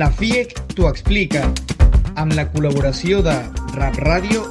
[0.00, 1.42] La FIEC t'ho explica
[2.16, 3.34] amb la col·laboració de
[3.74, 4.46] Rap Ràdio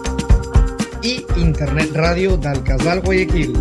[1.02, 3.56] i Internet Ràdio del Casal Guayaquil.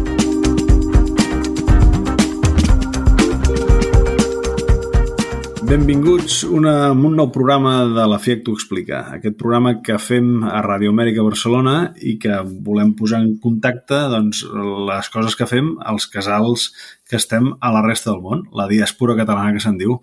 [5.70, 9.04] Benvinguts una, a un nou programa de la FIEC t'ho explica.
[9.16, 14.42] Aquest programa que fem a Radio Amèrica Barcelona i que volem posar en contacte doncs,
[14.90, 16.72] les coses que fem als casals
[17.08, 20.00] que estem a la resta del món, la diàspora catalana que se'n diu.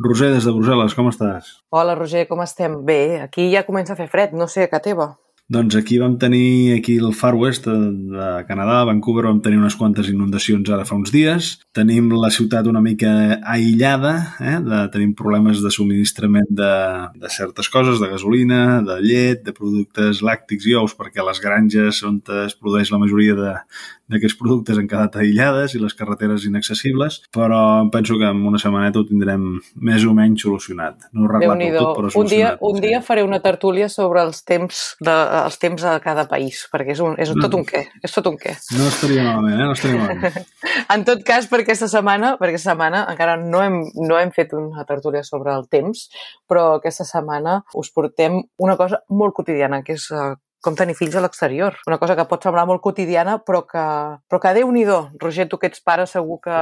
[0.00, 1.48] Roser, des de Brussel·les, com estàs?
[1.76, 2.78] Hola, Roger, com estem?
[2.88, 5.06] Bé, aquí ja comença a fer fred, no sé, a casa teva.
[5.50, 7.74] Doncs aquí vam tenir, aquí el Far West de,
[8.12, 11.56] de Canadà, Vancouver, vam tenir unes quantes inundacions ara fa uns dies.
[11.74, 13.10] Tenim la ciutat una mica
[13.42, 14.60] aïllada, eh?
[14.62, 16.70] de, tenim problemes de subministrament de,
[17.18, 22.04] de certes coses, de gasolina, de llet, de productes làctics i ous, perquè les granges
[22.06, 23.56] on es produeix la majoria de,
[24.10, 27.60] d'aquests productes han quedat aïllades i les carreteres inaccessibles, però
[27.94, 29.44] penso que en una setmaneta ho tindrem
[29.86, 31.10] més o menys solucionat.
[31.14, 32.22] No arreglat tot, però solucionat.
[32.22, 35.16] Un dia, un dia faré una tertúlia sobre els temps, de,
[35.46, 37.84] els temps a cada país, perquè és, un, és tot un què.
[38.04, 38.54] És tot un què.
[38.76, 39.68] No estaria malament, eh?
[39.68, 40.50] No estaria malament.
[40.96, 44.54] en tot cas, per aquesta setmana, per aquesta setmana encara no hem, no hem fet
[44.58, 46.06] una tertúlia sobre el temps,
[46.50, 51.16] però aquesta setmana us portem una cosa molt quotidiana, que és uh, com tenir fills
[51.16, 51.76] a l'exterior.
[51.88, 53.84] Una cosa que pot semblar molt quotidiana, però que,
[54.28, 54.98] però que Déu-n'hi-do.
[55.22, 56.56] Roger, tu que ets pare, segur que,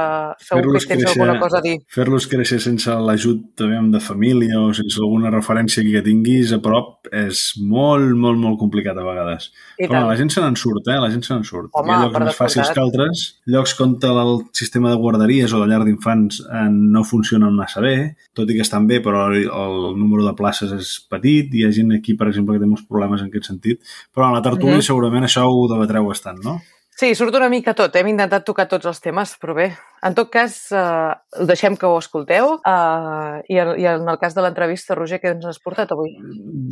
[0.45, 1.75] segur que tens créixer, alguna cosa a dir.
[1.91, 7.09] Fer-los créixer sense l'ajut també de família o sense alguna referència que tinguis a prop
[7.15, 9.49] és molt, molt, molt complicat a vegades.
[9.77, 10.09] I però tant.
[10.13, 10.99] la gent se n'en surt, eh?
[11.01, 11.71] La gent se n'en surt.
[11.73, 15.59] Home, Hi ha llocs més fàcils que altres, llocs on el sistema de guarderies o
[15.61, 19.43] de llar d'infants eh, no funcionen massa bé, tot i que estan bé, però el,
[19.43, 21.51] el número de places és petit.
[21.51, 24.33] Hi ha gent aquí, per exemple, que té molts problemes en aquest sentit però a
[24.33, 24.91] la tertúlia mm -hmm.
[24.91, 26.59] segurament això ho debatreu bastant, no?
[26.99, 27.93] Sí, surt una mica tot.
[27.95, 29.69] Hem intentat tocar tots els temes, però bé,
[30.03, 32.57] en tot cas, eh, deixem que ho escolteu.
[32.67, 36.11] Eh, i, i en el cas de l'entrevista, Roger, què ens has portat avui?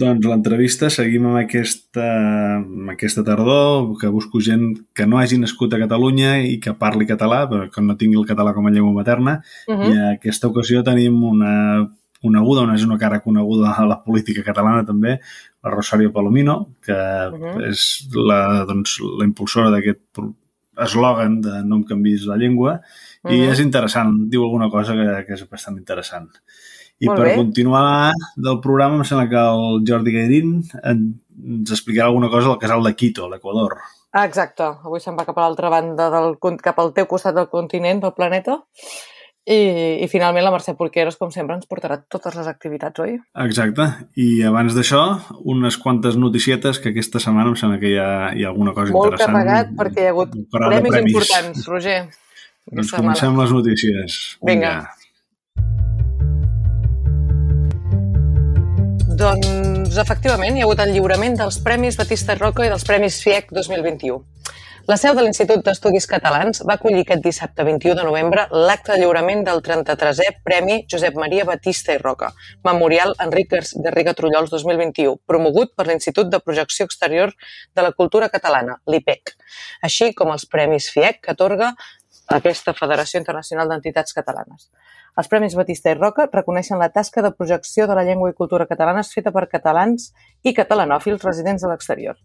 [0.02, 2.10] Doncs l'entrevista seguim amb aquesta,
[2.58, 7.08] amb aquesta tardor, que busco gent que no hagi nascut a Catalunya i que parli
[7.08, 9.40] català, però que no tingui el català com a llengua materna.
[9.64, 9.88] Uh -huh.
[9.88, 11.88] I en aquesta ocasió tenim una
[12.22, 15.18] coneguda, una és una cara coneguda a la política catalana també,
[15.64, 17.70] la Rosario Palomino, que uh -huh.
[17.70, 20.20] és la, doncs, la impulsora d'aquest
[20.78, 22.82] eslògan de no em canvis la llengua,
[23.24, 23.34] uh -huh.
[23.34, 26.30] i és interessant, diu alguna cosa que, que és bastant interessant.
[27.00, 27.36] I Molt per bé.
[27.36, 32.84] continuar del programa, em sembla que el Jordi Gairín ens explicarà alguna cosa del casal
[32.84, 33.78] de Quito, l'Equador.
[34.12, 34.64] Ah, exacte.
[34.64, 38.16] Avui se'n va cap a l'altra banda, del, cap al teu costat del continent, del
[38.18, 38.64] planeta.
[39.48, 43.14] I, i finalment la Mercè Porqueres, com sempre, ens portarà totes les activitats, oi?
[43.46, 43.86] Exacte.
[44.20, 45.04] I abans d'això,
[45.48, 48.92] unes quantes noticietes que aquesta setmana em sembla que hi ha, hi ha alguna cosa
[48.92, 49.32] Molt interessant.
[49.38, 51.98] Molt carregat perquè hi ha hagut premis, premis importants, Roger.
[52.68, 54.20] Doncs comencem les notícies.
[54.52, 54.74] Vinga.
[59.18, 63.56] Doncs, efectivament, hi ha hagut el lliurament dels Premis Batista Roca i dels Premis FIEC
[63.56, 64.20] 2021.
[64.88, 69.02] La seu de l'Institut d'Estudis Catalans va acollir aquest dissabte 21 de novembre l'acte de
[69.02, 72.30] lliurament del 33è Premi Josep Maria Batista i Roca,
[72.64, 73.52] Memorial Enric
[73.84, 77.36] Garriga Trullols 2021, promogut per l'Institut de Projecció Exterior
[77.76, 79.36] de la Cultura Catalana, l'IPEC,
[79.90, 81.74] així com els Premis FIEC que atorga
[82.40, 84.72] aquesta Federació Internacional d'Entitats Catalanes.
[85.20, 88.72] Els Premis Batista i Roca reconeixen la tasca de projecció de la llengua i cultura
[88.72, 90.14] catalanes feta per catalans
[90.48, 92.16] i catalanòfils residents a l'exterior.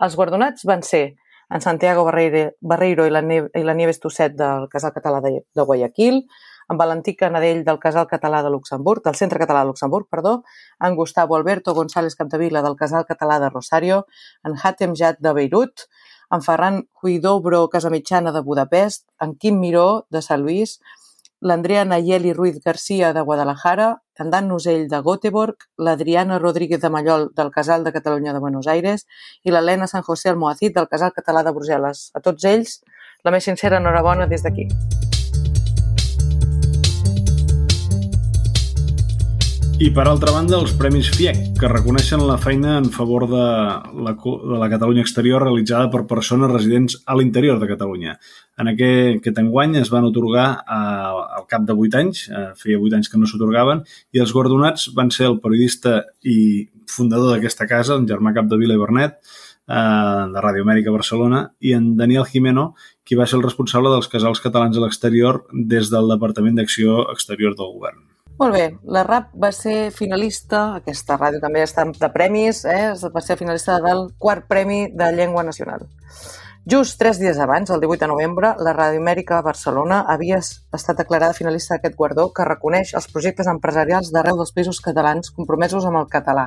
[0.00, 1.18] Els guardonats van ser
[1.50, 5.32] en Santiago Barreiro, Barreiro i, la Neve, i la Nieves Tosset del Casal Català de,
[5.54, 6.26] de Guayaquil,
[6.68, 10.42] en Valentí Canadell del Casal Català de Luxemburg, del Centre Català de Luxemburg, perdó,
[10.80, 14.06] en Gustavo Alberto González Capdevila del Casal Català de Rosario,
[14.44, 15.88] en Hatem Jad de Beirut,
[16.30, 20.78] en Ferran Huidobro Casamitjana de Budapest, en Quim Miró de Sant Lluís,
[21.40, 27.52] l'Andrea Nayeli Ruiz Garcia de Guadalajara, Dan Nusell de Göteborg, l'Adriana Rodríguez de Mallol del
[27.54, 29.06] Casal de Catalunya de Buenos Aires
[29.44, 32.08] i l'Helena San José Almoacid del Casal Català de Brussel·les.
[32.14, 32.80] A tots ells,
[33.24, 34.66] la més sincera enhorabona des d'aquí.
[39.78, 43.42] I per altra banda, els Premis FIEC, que reconeixen la feina en favor de
[44.02, 48.16] la, de la Catalunya exterior realitzada per persones residents a l'interior de Catalunya.
[48.58, 50.80] En aquest, aquest enguany es van otorgar a,
[51.38, 54.88] al cap de 8 anys, eh, feia 8 anys que no s'otorgaven, i els guardonats
[54.98, 59.80] van ser el periodista i fundador d'aquesta casa, en Germà Capdevila i Bernet, eh,
[60.34, 62.72] de Ràdio Amèrica Barcelona, i en Daniel Jimeno,
[63.06, 67.54] qui va ser el responsable dels casals catalans a l'exterior des del Departament d'Acció Exterior
[67.54, 68.07] del Govern.
[68.38, 72.92] Molt bé, la RAP va ser finalista, aquesta ràdio també està de premis, eh?
[73.10, 75.88] va ser finalista del quart Premi de Llengua Nacional.
[76.70, 81.34] Just tres dies abans, el 18 de novembre, la Ràdio Amèrica Barcelona havia estat declarada
[81.34, 86.06] finalista d'aquest guardó que reconeix els projectes empresarials d'arreu dels països catalans compromesos amb el
[86.12, 86.46] català.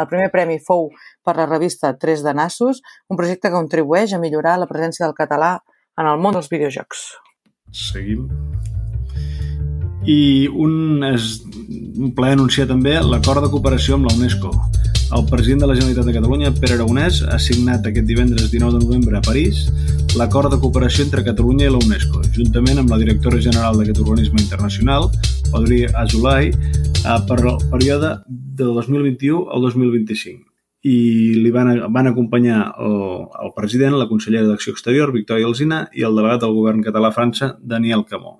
[0.00, 0.88] El primer premi fou
[1.22, 5.14] per la revista Tres de Nassos, un projecte que contribueix a millorar la presència del
[5.14, 5.58] català
[5.94, 7.06] en el món dels videojocs.
[7.70, 8.26] Seguim
[10.08, 14.52] i un, és un ple anunciar també l'acord de cooperació amb la UNESCO.
[15.10, 18.84] El president de la Generalitat de Catalunya, Pere Aragonès, ha signat aquest divendres 19 de
[18.84, 19.64] novembre a París
[20.18, 24.40] l'acord de cooperació entre Catalunya i la UNESCO, juntament amb la directora general d'aquest organisme
[24.42, 25.10] internacional,
[25.52, 30.46] Audrey Azoulay, eh, per el període del 2021 al 2025
[30.80, 36.06] i li van, van acompanyar el, el president, la consellera d'Acció Exterior, Victòria Alzina, i
[36.08, 38.38] el delegat del govern català a França, Daniel Camó.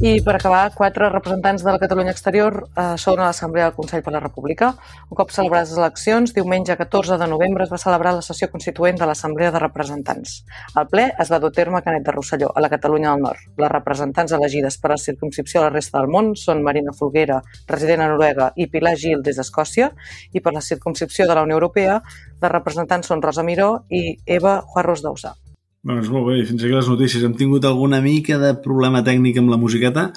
[0.00, 4.00] I per acabar, quatre representants de la Catalunya Exterior eh, són a l'Assemblea del Consell
[4.00, 4.70] per la República.
[5.10, 8.96] Un cop celebrades les eleccions, diumenge 14 de novembre es va celebrar la sessió constituent
[8.96, 10.38] de l'Assemblea de Representants.
[10.72, 13.44] El ple es va dur terme a Canet de Rosselló, a la Catalunya del Nord.
[13.60, 18.00] Les representants elegides per la circumscripció a la resta del món són Marina Folguera, resident
[18.00, 19.92] a Noruega, i Pilar Gil des d'Escòcia,
[20.32, 22.00] i per la circumscripció de la Unió Europea,
[22.40, 25.36] les representants són Rosa Miró i Eva Juarros d'Ausà.
[25.80, 27.22] Doncs molt bé, fins aquí les notícies.
[27.24, 30.10] Hem tingut alguna mica de problema tècnic amb la musiqueta,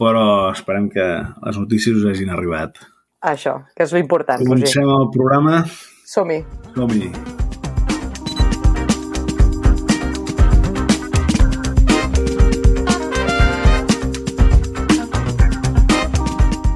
[0.00, 2.82] però esperem que les notícies us hagin arribat.
[3.22, 4.42] Això, que és l'important.
[4.42, 5.62] Comencem el programa.
[6.10, 6.42] Som-hi.
[6.74, 7.12] Som-hi.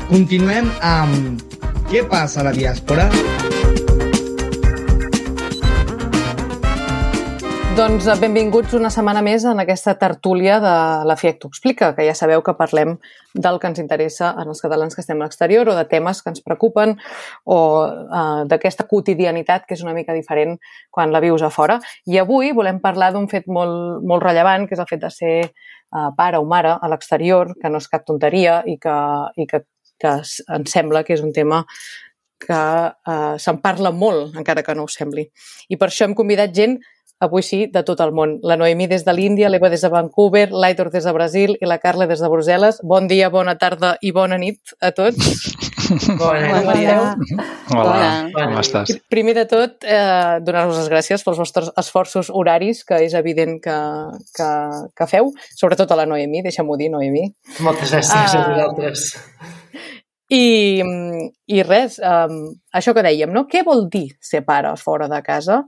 [0.08, 1.42] Continuem amb
[1.88, 3.08] Què passa a la diàspora?
[7.78, 10.70] Doncs benvinguts una setmana més en aquesta tertúlia de
[11.06, 12.96] la FIEC t'ho explica, que ja sabeu que parlem
[13.46, 16.32] del que ens interessa en els catalans que estem a l'exterior o de temes que
[16.32, 16.96] ens preocupen
[17.46, 20.56] o uh, d'aquesta quotidianitat que és una mica diferent
[20.90, 21.78] quan la vius a fora.
[22.10, 25.32] I avui volem parlar d'un fet molt, molt rellevant, que és el fet de ser
[25.46, 28.98] uh, pare o mare a l'exterior, que no és cap tonteria i que,
[29.38, 29.62] i que,
[30.02, 31.62] que ens sembla que és un tema
[32.42, 35.30] que uh, se'n parla molt, encara que no ho sembli.
[35.70, 36.80] I per això hem convidat gent
[37.20, 38.36] avui sí, de tot el món.
[38.46, 41.78] La Noemí des de l'Índia, l'Eva des de Vancouver, l'Aitor des de Brasil i la
[41.82, 42.80] Carla des de Brussel·les.
[42.82, 45.56] Bon dia, bona tarda i bona nit a tots.
[46.20, 46.84] Bona nit.
[47.72, 47.86] Hola.
[47.88, 48.90] Hola, com estàs?
[49.08, 53.76] Primer de tot, eh, donar-vos les gràcies pels vostres esforços horaris, que és evident que,
[54.36, 54.48] que,
[54.92, 57.24] que feu, sobretot a la Noemí, deixa'm-ho dir, Noemí.
[57.64, 59.06] Moltes gràcies uh, a vosaltres.
[60.28, 60.44] I,
[61.48, 62.42] I res, um,
[62.76, 63.46] això que dèiem, no?
[63.48, 65.62] Què vol dir ser pare fora de casa?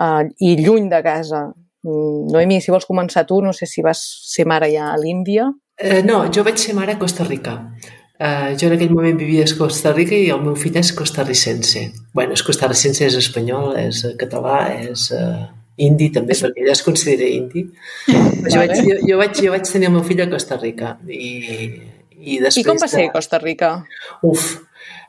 [0.00, 1.46] Uh, i lluny de casa.
[1.84, 5.48] Mm, Noemi, si vols començar tu, no sé si vas ser mare ja a l'Índia.
[5.80, 7.56] Uh, no, jo vaig ser mare a Costa Rica.
[8.20, 11.86] Uh, jo en aquell moment vivia a Costa Rica i el meu fill és costarricense.
[12.12, 15.46] bueno, és costarricense, és espanyol, és català, és uh,
[15.80, 16.42] indi també, és...
[16.44, 17.64] perquè ella es considera indi.
[18.08, 18.28] Vale.
[18.50, 21.30] Jo, vaig, jo, jo, vaig, jo vaig tenir el meu fill a Costa Rica i,
[22.16, 22.60] i després...
[22.60, 23.12] I com va ser de...
[23.14, 23.70] Costa Rica?
[24.26, 24.46] Uf,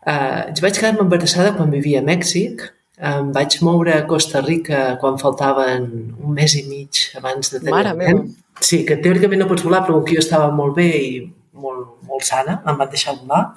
[0.07, 2.63] uh, jo vaig quedar-me embarassada quan vivia a Mèxic
[3.01, 5.85] em vaig moure a Costa Rica quan faltaven
[6.21, 8.25] un mes i mig abans de tenir Mare meva.
[8.61, 11.13] Sí, que teòricament no pots volar, però que jo estava molt bé i
[11.57, 13.47] molt, molt sana, em van deixar volar.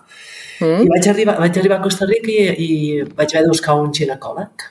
[0.62, 0.86] Mm.
[0.86, 2.70] I vaig arribar, vaig arribar a Costa Rica i, i
[3.04, 4.70] vaig haver de buscar un ginecòleg.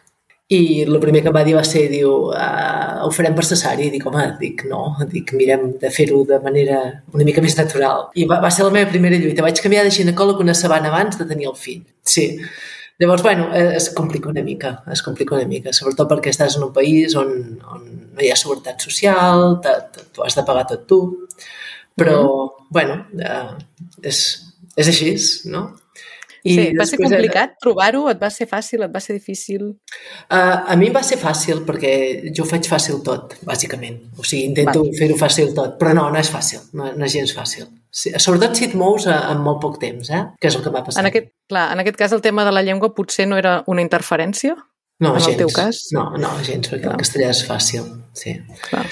[0.53, 3.87] I el primer que em va dir va ser, diu, uh, ho farem per cesària.
[3.87, 6.81] I dic, home, dic, no, dic, mirem de fer-ho de manera
[7.13, 8.09] una mica més natural.
[8.17, 9.45] I va, va ser la meva primera lluita.
[9.45, 11.83] Vaig canviar de ginecòleg una setmana abans de tenir el fill.
[12.01, 12.27] Sí.
[13.03, 16.69] Llavors, bueno, eh, es complica una mica, es complica una mica, sobretot perquè estàs en
[16.69, 17.33] un país on,
[17.67, 17.81] on
[18.13, 19.57] no hi ha seguretat social,
[20.15, 21.01] tu has de pagar tot tu,
[21.99, 23.51] però, mm bueno, eh,
[24.09, 24.19] és,
[24.75, 25.11] és així,
[25.53, 25.67] no?
[26.43, 27.59] I sí, va ser complicat era...
[27.63, 28.01] trobar-ho?
[28.11, 28.83] Et va ser fàcil?
[28.83, 29.69] Et va ser difícil?
[30.27, 31.93] Uh, a mi va ser fàcil perquè
[32.35, 34.01] jo faig fàcil tot, bàsicament.
[34.19, 37.31] O sigui, intento fer-ho fàcil tot, però no, no és fàcil, no, no és gens
[37.37, 37.69] fàcil.
[37.93, 40.23] Sí, sobretot si et mous en molt poc temps, eh?
[40.41, 40.99] que és el que m'ha passat.
[41.03, 43.85] En aquest, clar, en aquest cas el tema de la llengua potser no era una
[43.85, 44.57] interferència?
[44.99, 45.31] No, en gens.
[45.31, 45.83] el teu cas?
[45.95, 46.97] No, no, gens, perquè clar.
[46.97, 48.39] el castellà és fàcil, sí.
[48.67, 48.87] Clar.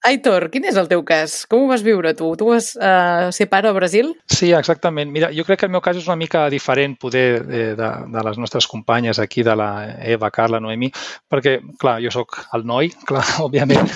[0.00, 1.42] Aitor, quin és el teu cas?
[1.50, 2.30] Com ho vas viure tu?
[2.40, 4.14] Tu vas uh, ser pare a Brasil?
[4.32, 5.10] Sí, exactament.
[5.12, 8.22] Mira, jo crec que el meu cas és una mica diferent poder de, de, de
[8.24, 9.68] les nostres companyes aquí, de la
[10.00, 10.88] Eva, Carla, Noemi,
[11.28, 13.92] perquè, clar, jo sóc el noi, clar, òbviament,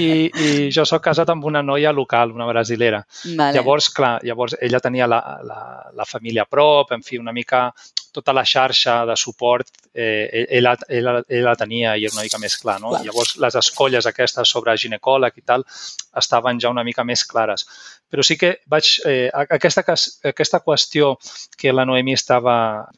[0.00, 3.02] i, i jo sóc casat amb una noia local, una brasilera.
[3.28, 3.52] Vale.
[3.58, 5.62] Llavors, clar, llavors ella tenia la, la,
[5.92, 7.66] la família a prop, en fi, una mica
[8.12, 12.40] tota la xarxa de suport eh, ell, ell, ell la tenia i era una mica
[12.40, 12.78] més clar.
[12.82, 12.92] No?
[12.94, 13.04] Clar.
[13.06, 15.64] Llavors, les escolles aquestes sobre ginecòleg i tal
[16.18, 17.66] estaven ja una mica més clares.
[18.08, 18.90] Però sí que vaig...
[19.08, 19.84] Eh, aquesta,
[20.30, 21.10] aquesta qüestió
[21.58, 22.54] que la Noemi estava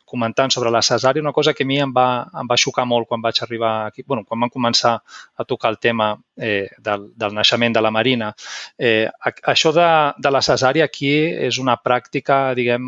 [0.06, 2.06] comentant sobre la cesària, una cosa que a mi em va,
[2.40, 5.80] em va xocar molt quan vaig arribar aquí, bueno, quan vam començar a tocar el
[5.82, 8.30] tema eh, del, del naixement de la Marina.
[8.78, 9.08] Eh,
[9.54, 11.12] això de, de la cesària aquí
[11.50, 12.86] és una pràctica, diguem,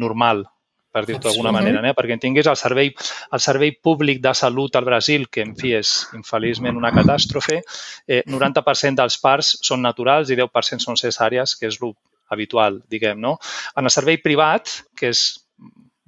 [0.00, 0.46] normal
[0.90, 1.94] per dir-ho d'alguna manera, eh?
[1.96, 2.90] perquè entenguis el servei,
[3.32, 7.60] el servei públic de salut al Brasil, que en fi és infeliçment una catàstrofe,
[8.08, 11.94] eh, 90% dels parts són naturals i 10% són cesàries, que és el
[12.30, 13.36] habitual, diguem, no?
[13.76, 15.28] En el servei privat, que és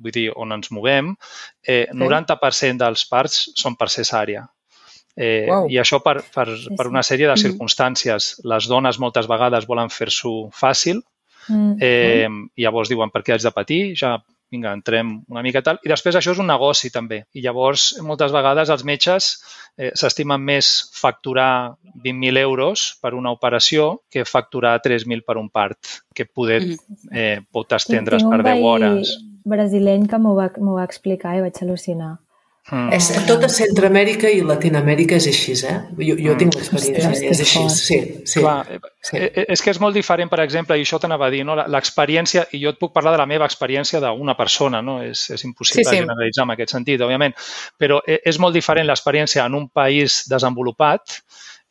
[0.02, 1.12] vull dir, on ens movem,
[1.66, 4.42] eh, 90% dels parts són per cesària.
[5.14, 5.68] Eh, wow.
[5.70, 6.46] I això per, per,
[6.78, 8.32] per una sèrie de circumstàncies.
[8.48, 11.02] Les dones moltes vegades volen fer-s'ho fàcil,
[11.48, 11.74] mm.
[11.84, 12.28] eh,
[12.64, 13.82] llavors diuen, per què haig de patir?
[13.98, 14.16] Ja
[14.52, 15.80] vinga, entrem una mica tal.
[15.82, 17.23] I després això és un negoci també.
[17.35, 19.32] I llavors, moltes vegades els metges
[19.76, 25.78] eh, s'estimen més facturar 20.000 euros per una operació que facturar 3.000 per un part,
[26.14, 27.12] que poder mm.
[27.12, 29.16] eh, pot estendre's per 10 hores.
[29.49, 32.12] brasileny que m'ho va, va explicar i vaig al·lucinar.
[32.71, 32.92] Mm.
[32.95, 35.75] És, tota Centroamèrica i Latinoamèrica és així, eh?
[35.99, 36.38] Jo, jo mm.
[36.38, 37.99] tinc l'experiència, és així, sí.
[38.23, 38.38] sí.
[38.38, 38.61] Clar,
[39.02, 39.16] sí.
[39.19, 41.57] Eh, eh, és que és molt diferent, per exemple, i això t'anava a dir, no?
[41.59, 45.00] l'experiència, i jo et puc parlar de la meva experiència d'una persona, no?
[45.02, 46.04] És, és impossible sí, sí.
[46.04, 47.35] generalitzar en aquest sentit, òbviament,
[47.83, 51.19] però eh, és molt diferent l'experiència en un país desenvolupat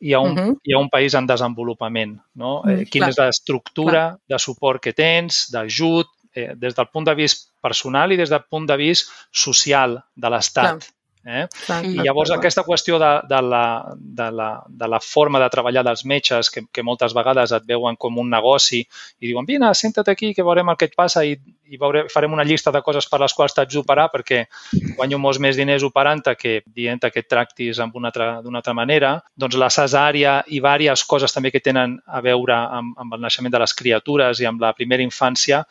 [0.02, 0.56] i a un, uh -huh.
[0.60, 2.18] hi ha un país en desenvolupament.
[2.34, 2.60] No?
[2.66, 3.10] Mm, Quina clar.
[3.10, 8.18] és l'estructura de suport que tens, d'ajut, eh, des del punt de vista personal i
[8.20, 10.90] des del punt de vista social de l'Estat.
[11.24, 11.46] Eh?
[11.66, 12.40] Clar, I llavors clar.
[12.40, 16.64] aquesta qüestió de, de, la, de, la, de la forma de treballar dels metges, que,
[16.66, 20.72] que moltes vegades et veuen com un negoci i diuen, vine, senta't aquí que veurem
[20.72, 21.36] el que et passa i,
[21.72, 24.42] i veure, farem una llista de coses per les quals t'haig d'operar perquè
[24.98, 29.14] guanyo molts més diners operant-te que dient que et tractis d'una altra, altra manera.
[29.36, 33.52] Doncs la cesària i diverses coses també que tenen a veure amb, amb el naixement
[33.52, 35.62] de les criatures i amb la primera infància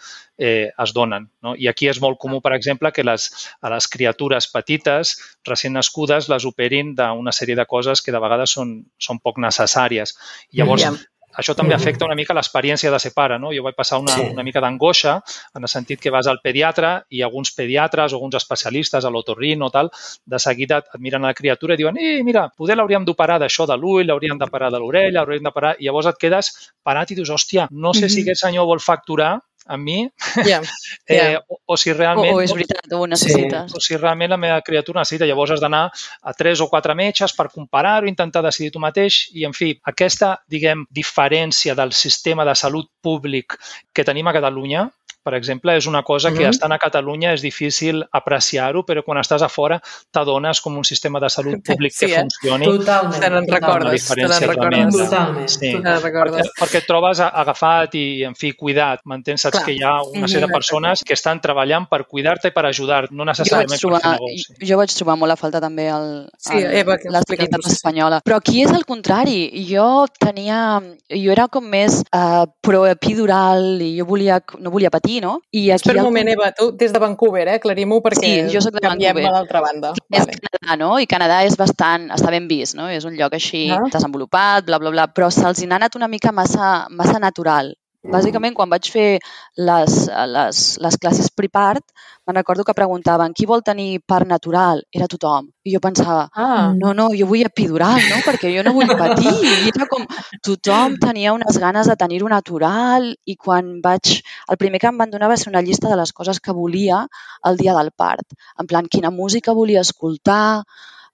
[0.42, 1.30] eh, es donen.
[1.46, 1.54] No?
[1.56, 3.30] I aquí és molt comú, per exemple, que les,
[3.62, 5.14] a les criatures petites,
[5.48, 10.16] recient nascudes, les operin d'una sèrie de coses que de vegades són, són poc necessàries.
[10.58, 10.98] Llavors, yeah.
[11.38, 13.38] Això també afecta una mica l'experiència de ser pare.
[13.40, 13.52] No?
[13.56, 14.28] Jo vaig passar una, sí.
[14.34, 15.18] una mica d'angoixa
[15.56, 19.62] en el sentit que vas al pediatre i alguns pediatres o alguns especialistes a l'otorrin
[19.64, 19.92] o tal,
[20.26, 23.68] de seguida et miren a la criatura i diuen eh, mira, poder l'hauríem d'operar d'això
[23.70, 25.76] de l'ull, l'hauríem de parar de l'orella, l'hauríem de parar...
[25.80, 26.52] I llavors et quedes
[26.84, 29.98] parat i dius, hòstia, no sé si aquest senyor vol facturar amb mi
[30.46, 30.62] yeah,
[31.10, 31.34] yeah.
[31.34, 32.34] Eh, o, o si realment...
[32.34, 33.72] O, o és veritat, o ho necessites.
[33.72, 33.78] Sí.
[33.78, 35.28] O si realment la meva criatura necessita.
[35.30, 39.46] Llavors has d'anar a tres o quatre metges per comparar-ho, intentar decidir tu mateix i,
[39.48, 43.58] en fi, aquesta, diguem, diferència del sistema de salut públic
[43.94, 44.88] que tenim a Catalunya
[45.24, 46.50] per exemple, és una cosa que mm -hmm.
[46.50, 51.20] estant a Catalunya és difícil apreciar-ho, però quan estàs a fora t'adones com un sistema
[51.20, 52.20] de salut públic sí, que eh?
[52.20, 52.66] funcioni.
[52.66, 53.22] Totalment.
[53.22, 54.08] Te n'en recordes.
[54.08, 54.98] Te n'en recordes.
[54.98, 55.50] Totalment.
[55.50, 55.72] Sí.
[56.02, 56.48] recordes.
[56.48, 59.00] Perquè, perquè et trobes agafat i, en fi, cuidat.
[59.06, 59.42] M'entens?
[59.42, 59.66] Saps Clar.
[59.66, 63.08] que hi ha una sèrie de persones que estan treballant per cuidar-te i per ajudar
[63.12, 64.68] no necessàriament jo trobar, per fer negoci.
[64.70, 68.22] Jo vaig trobar molt a falta també el, sí, el, Eva, la espanyola.
[68.26, 69.66] Però aquí és el contrari.
[69.70, 70.82] Jo tenia...
[71.12, 75.42] Jo era com més uh, pro-epidural i jo volia, no volia patir aquí, no?
[75.52, 77.56] I aquí Espera un moment, Eva, tu des de Vancouver, eh?
[77.60, 79.94] Aclarim-ho perquè sí, jo soc de canviem a l'altra banda.
[80.10, 80.38] És vale.
[80.40, 80.92] Canadà, no?
[81.00, 82.88] I Canadà és bastant, està ben vist, no?
[82.90, 83.82] És un lloc així ah.
[83.92, 87.74] desenvolupat, bla, bla, bla, però se'ls n'ha anat una mica massa, massa natural.
[88.02, 89.20] Bàsicament, quan vaig fer
[89.62, 89.96] les,
[90.34, 91.84] les, les classes prepart,
[92.26, 94.82] me'n recordo que preguntaven qui vol tenir part natural?
[94.90, 95.52] Era tothom.
[95.62, 96.72] I jo pensava, ah.
[96.74, 98.18] no, no, jo vull epidural, no?
[98.26, 99.30] Perquè jo no vull patir.
[99.30, 100.08] I era com,
[100.42, 104.18] tothom tenia unes ganes de tenir-ho natural i quan vaig...
[104.50, 107.04] El primer que em van donar va ser una llista de les coses que volia
[107.46, 108.26] el dia del part.
[108.58, 110.64] En plan, quina música volia escoltar,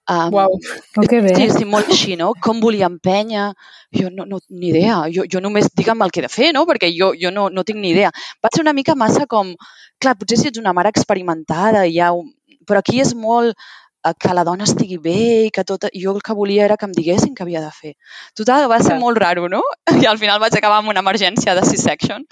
[0.08, 0.54] Um, Uau.
[0.96, 1.34] Oh, que bé.
[1.36, 2.30] Sí, sí, molt així, no?
[2.40, 3.50] Com volia empènyer?
[3.92, 5.02] Jo no, no ni idea.
[5.12, 6.62] Jo, jo només digue'm el que he de fer, no?
[6.68, 8.08] Perquè jo, jo no, no tinc ni idea.
[8.44, 9.52] Va ser una mica massa com...
[10.00, 12.12] Clar, potser si ets una mare experimentada, ja...
[12.14, 12.24] ho-
[12.68, 15.86] Però aquí és molt eh, que la dona estigui bé i que tot...
[15.96, 17.92] Jo el que volia era que em diguessin què havia de fer.
[18.36, 19.00] Total, va ser Clar.
[19.04, 19.62] molt raro, no?
[20.02, 22.24] I al final vaig acabar amb una emergència de C-section.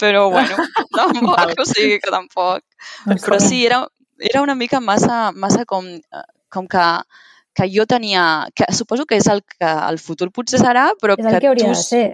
[0.00, 0.56] Però, bueno,
[0.96, 2.64] tampoc, o sigui que tampoc.
[3.24, 3.82] Però sí, era,
[4.18, 6.86] era una mica massa, massa com, eh, com que,
[7.58, 8.46] que jo tenia...
[8.54, 11.68] Que suposo que és el que el futur potser serà, però És el que hauria
[11.68, 11.74] tu...
[11.74, 12.06] de ser.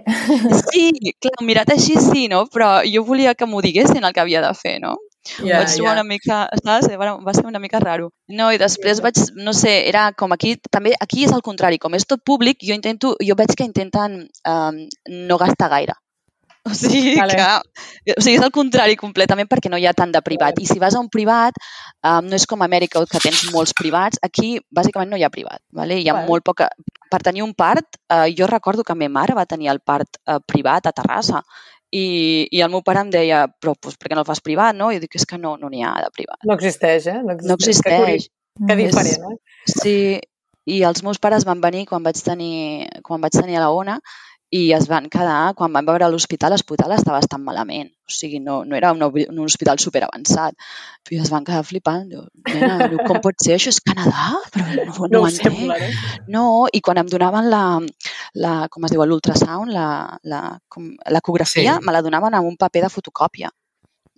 [0.71, 2.45] Sí, clar, mirat així sí, no?
[2.51, 4.97] Però jo volia que m'ho diguessin el que havia de fer, no?
[5.21, 5.97] Ja, vaig trobar ja.
[5.99, 6.87] una mica, saps?
[6.97, 8.09] Va, va ser una mica raro.
[8.33, 11.93] No, i després vaig, no sé, era com aquí, també aquí és el contrari, com
[11.93, 14.79] és tot públic, jo intento, jo veig que intenten um,
[15.29, 16.00] no gastar gaire.
[16.69, 17.33] O sigui, Vale.
[17.33, 20.59] que, o sigui, és el contrari completament perquè no hi ha tant de privat.
[20.61, 21.57] I si vas a un privat,
[22.05, 25.31] um, no és com a Amèrica que tens molts privats, aquí bàsicament no hi ha
[25.33, 25.57] privat.
[25.73, 25.97] Vale?
[25.97, 26.29] Hi ha Vale.
[26.29, 26.69] molt poca...
[27.11, 30.37] Per tenir un part, uh, jo recordo que ma mare va tenir el part uh,
[30.45, 31.41] privat a Terrassa
[31.91, 34.77] i, i el meu pare em deia, però pues, per què no el fas privat,
[34.77, 34.91] no?
[34.91, 36.39] I jo dic, és que no, no n'hi ha de privat.
[36.47, 37.19] No existeix, eh?
[37.19, 38.29] No No Que, curiós, existeix.
[38.67, 39.37] que diferent, eh?
[39.67, 39.97] Sí,
[40.71, 43.97] i els meus pares van venir quan vaig tenir, quan vaig tenir a la ONA
[44.51, 47.87] i es van quedar, quan van veure l'hospital, l'hospital estava bastant malament.
[48.03, 50.53] O sigui, no, no era un, un hospital superavançat.
[51.09, 52.09] I es van quedar flipant.
[52.11, 53.55] Diu, nena, diu, com pot ser?
[53.55, 54.25] Això és Canadà?
[54.51, 55.55] Però no, no, No ho entenc.
[55.55, 56.27] sembla, no?
[56.35, 56.43] No,
[56.73, 57.63] i quan em donaven la,
[58.43, 59.87] la com es diu, l'ultrasound, la,
[60.23, 60.41] la,
[61.09, 61.85] l'ecografia, Sí.
[61.85, 63.49] me la donaven amb un paper de fotocòpia.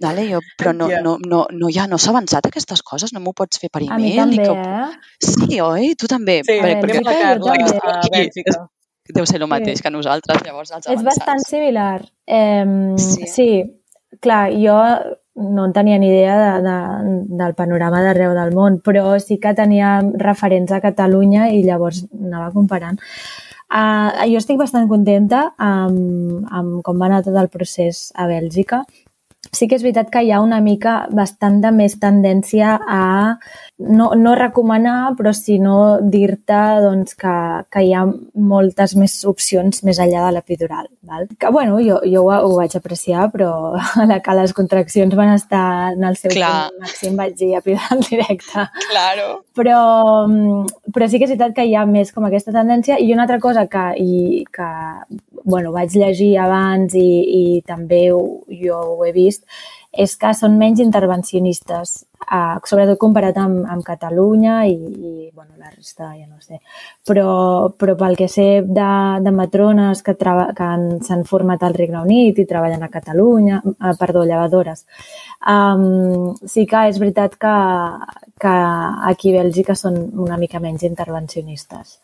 [0.03, 0.23] Vale?
[0.31, 3.59] Jo, però no, no, no, no, ja no s'ha avançat aquestes coses, no m'ho pots
[3.61, 4.17] fer per A mi e-mail.
[4.17, 4.53] també, i que...
[4.57, 5.19] eh?
[5.21, 5.93] Sí, oi?
[5.95, 6.39] Tu també?
[6.43, 7.91] Sí, Perquè- a perquè perquè la jo Carla també.
[7.93, 8.55] a Bèlgica.
[9.11, 11.03] Deu ser el mateix que nosaltres, llavors els És avançats.
[11.17, 12.01] bastant similar.
[12.25, 13.21] Eh, Sí.
[13.25, 13.27] sí.
[13.27, 13.49] sí,
[14.21, 14.77] clar, jo
[15.35, 16.75] no en tenia ni idea de, de,
[17.39, 22.51] del panorama d'arreu del món, però sí que tenia referents a Catalunya i llavors anava
[22.53, 22.99] comparant.
[23.73, 28.83] Uh, jo estic bastant contenta amb, amb com va anar tot el procés a Bèlgica.
[29.51, 33.03] Sí que és veritat que hi ha una mica bastant de més tendència a
[33.83, 37.33] no, no recomanar, però sinó dir-te doncs, que,
[37.73, 38.05] que hi ha
[38.39, 40.87] moltes més opcions més enllà de l'epidural.
[41.03, 41.27] Val?
[41.37, 45.35] Que, bueno, jo, jo ho, ho vaig apreciar, però a la que les contraccions van
[45.35, 46.53] estar en el seu Clar.
[46.71, 48.67] punt màxim vaig dir epidural directe.
[48.89, 49.27] Claro.
[49.53, 49.83] Però,
[50.29, 53.27] mm, però sí que és veritat que hi ha més com aquesta tendència i una
[53.27, 54.71] altra cosa que, i, que
[55.43, 57.07] bueno, vaig llegir abans i,
[57.39, 59.43] i també ho, jo ho he vist
[59.93, 61.91] és que són menys intervencionistes,
[62.25, 66.57] eh, sobretot comparat amb, amb Catalunya i, i bueno, la resta ja no sé.
[67.05, 68.87] Però, però pel que sé de,
[69.21, 73.93] de matrones que, que han- s'han format al Regne Unit i treballen a Catalunya, eh,
[73.99, 74.85] perdó, llevadores,
[75.45, 77.53] um, sí que és veritat que,
[78.41, 78.55] que
[79.11, 81.99] aquí a Bèlgica són una mica menys intervencionistes.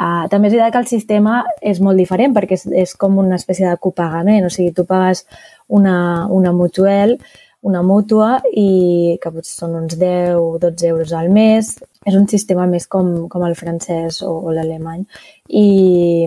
[0.00, 3.36] Uh, també és veritat que el sistema és molt diferent perquè és, és com una
[3.38, 5.26] espècie de copagament, o sigui, tu pagues
[5.68, 7.18] una, una mutuel,
[7.62, 11.76] una mútua i que potser són uns 10 o 12 euros al mes.
[12.02, 15.04] És un sistema més com, com el francès o, o l'alemany.
[15.46, 16.26] I,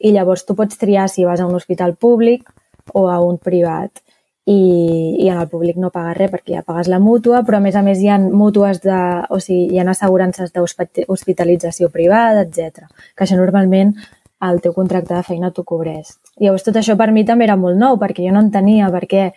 [0.00, 2.48] I llavors tu pots triar si vas a un hospital públic
[2.96, 4.00] o a un privat
[4.46, 7.64] i, i en el públic no pagues res perquè ja pagues la mútua, però a
[7.64, 8.98] més a més hi ha mútues de,
[9.30, 12.88] o sigui, hi ha assegurances d'hospitalització privada, etc.
[13.14, 13.94] Que això normalment
[14.42, 16.16] el teu contracte de feina t'ho cobreix.
[16.42, 19.30] Llavors tot això per mi també era molt nou perquè jo no entenia perquè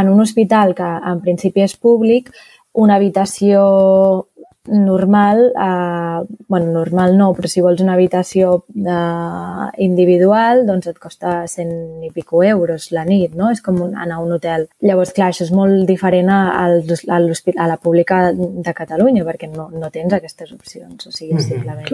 [0.00, 2.32] en un hospital que en principi és públic,
[2.72, 4.28] una habitació
[4.66, 11.46] normal, eh, bueno, normal no, però si vols una habitació eh, individual, doncs et costa
[11.48, 13.50] 100 i pico euros la nit, no?
[13.50, 14.68] És com un, anar a un hotel.
[14.84, 19.68] Llavors, clar, això és molt diferent a, a, a la pública de Catalunya, perquè no,
[19.72, 21.88] no tens aquestes opcions, o sigui, és simplement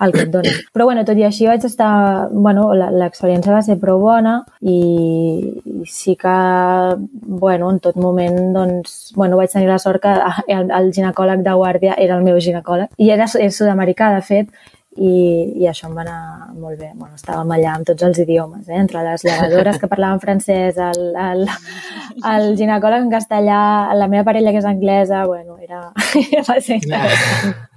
[0.00, 0.58] el que et donen.
[0.74, 2.28] Però, bueno, tot i així vaig estar...
[2.32, 4.78] Bueno, la- l'experiència va ser prou bona i,
[5.64, 6.36] i sí que,
[7.22, 10.12] bueno, en tot moment, doncs, bueno, vaig tenir la sort que
[10.54, 14.50] el, el ginecòleg de guàrdia era el meu ginecòleg i era és sud-americà, de fet,
[14.98, 15.12] i,
[15.62, 16.90] i això em va anar molt bé.
[16.94, 18.80] Bueno, estàvem allà amb tots els idiomes, eh?
[18.80, 21.46] entre les llevadores que parlaven francès, el, el,
[22.32, 23.62] el ginecòleg en castellà,
[23.94, 25.88] la meva parella que és anglesa, bueno, era,
[26.48, 27.67] va ser interessant.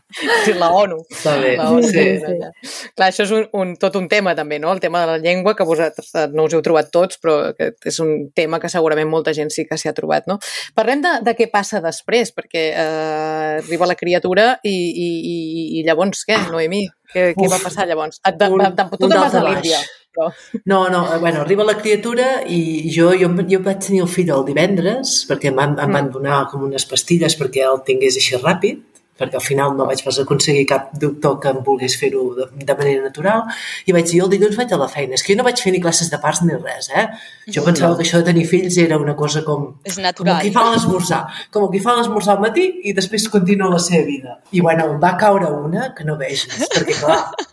[0.45, 0.97] Sí, la ONU.
[1.10, 1.54] Està bé.
[1.58, 2.89] La ONU Sí, sí, sí.
[2.95, 4.71] Clar, això és un, un, tot un tema també, no?
[4.76, 7.71] El tema de la llengua, que vosaltres eh, no us heu trobat tots, però que
[7.91, 10.39] és un tema que segurament molta gent sí que s'hi ha trobat, no?
[10.76, 15.38] Parlem de, de què passa després, perquè eh, arriba la criatura i, i, i,
[15.80, 16.86] i llavors què, Noemí?
[17.12, 18.21] Què, què va passar llavors?
[18.24, 18.62] Et, un-
[19.02, 19.80] tu te'n vas a l'Índia.
[20.12, 20.28] Però...
[20.67, 24.32] No, no, eh, bueno, arriba la criatura i jo, jo, jo vaig tenir el fill
[24.36, 28.36] el divendres perquè em van, em van donar com unes pastilles perquè el tingués així
[28.41, 28.82] ràpid,
[29.22, 32.78] perquè al final no vaig pas aconseguir cap doctor que em volgués fer-ho de, de
[32.80, 33.46] manera natural,
[33.86, 35.18] i vaig dir, jo el dilluns vaig a la feina.
[35.20, 37.06] És que jo no vaig fer ni classes de parts ni res, eh?
[37.54, 39.70] Jo pensava que això de tenir fills era una cosa com...
[39.88, 40.42] És natural.
[40.42, 41.22] Com qui fa l'esmorzar.
[41.54, 44.38] Com qui fa l'esmorzar al matí i després continua la seva vida.
[44.52, 47.24] I bueno, em va caure una que no vegis, perquè clar,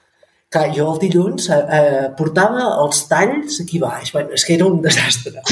[0.48, 4.14] Clar, jo el dilluns eh, eh, portava els talls aquí baix.
[4.14, 5.42] Bueno, és que era un desastre.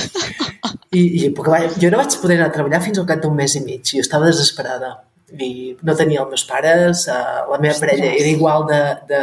[0.96, 3.62] I, i jo no vaig poder anar a treballar fins al cap d'un mes i
[3.66, 3.84] mig.
[3.90, 4.94] Jo estava desesperada.
[5.34, 9.22] I no tenia els meus pares, eh, la meva parella era igual de, de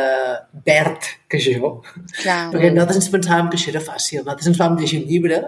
[0.65, 1.77] verd que jo.
[2.17, 2.49] Clar.
[2.51, 4.23] Perquè nosaltres ens pensàvem que això era fàcil.
[4.23, 5.39] Nosaltres ens vam llegir un llibre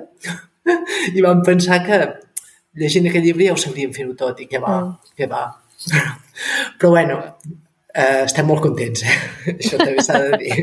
[1.15, 2.00] i vam pensar que
[2.80, 5.13] llegint aquest llibre ja ho sabríem fer-ho tot i que va, mm.
[5.20, 5.44] que va.
[6.80, 7.20] Però bueno,
[7.91, 9.18] eh, estem molt contents, eh?
[9.60, 10.62] Això també s'ha de dir.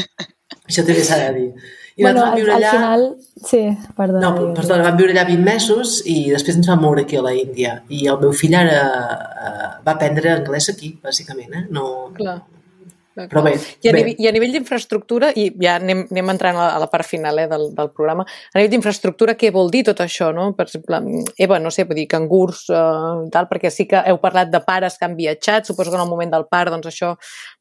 [0.68, 1.72] Això també s'ha de dir.
[1.96, 2.70] I bueno, vam viure al, allà...
[2.70, 3.04] al final...
[3.42, 3.60] Sí,
[3.96, 4.30] perdona.
[4.30, 7.34] No, perdona, vam viure allà 20 mesos i després ens vam moure aquí a la
[7.36, 7.76] Índia.
[7.92, 11.66] I el meu fill ara eh, va aprendre anglès aquí, bàsicament, eh?
[11.74, 11.84] No,
[12.16, 12.38] Clar.
[13.28, 13.52] però bé,
[13.84, 13.98] I a, bé.
[13.98, 17.08] nivell, i a nivell d'infraestructura, i ja anem, anem entrant a la, a la part
[17.08, 20.30] final eh, del, del programa, a nivell d'infraestructura, què vol dir tot això?
[20.32, 20.48] No?
[20.56, 21.02] Per exemple,
[21.36, 24.96] Eva, no sé, vull dir, cangurs, eh, tal, perquè sí que heu parlat de pares
[24.96, 27.16] que han viatjat, suposo que en el moment del part doncs, això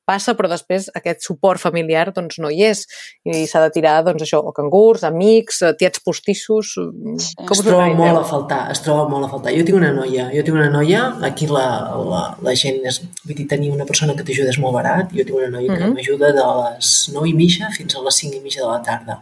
[0.05, 2.85] passa, però després aquest suport familiar doncs, no hi és
[3.23, 6.73] i s'ha de tirar doncs, això, o cangurs, amics, eh, tiets postissos...
[6.75, 9.53] Com es troba molt a faltar, es troba molt a faltar.
[9.55, 11.65] Jo tinc una noia, jo tinc una noia, aquí la,
[12.11, 15.23] la, la gent, és, vull dir, tenir una persona que t'ajuda és molt barat, jo
[15.23, 15.93] tinc una noia que Mhm.
[15.95, 19.21] m'ajuda de les 9 i mitja fins a les 5 i mitja de la tarda.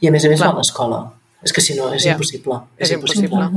[0.00, 0.50] I a més a més Clar.
[0.52, 1.00] va a l'escola.
[1.42, 2.12] És que si no, és Ja.
[2.12, 2.60] impossible.
[2.78, 3.48] És impossible.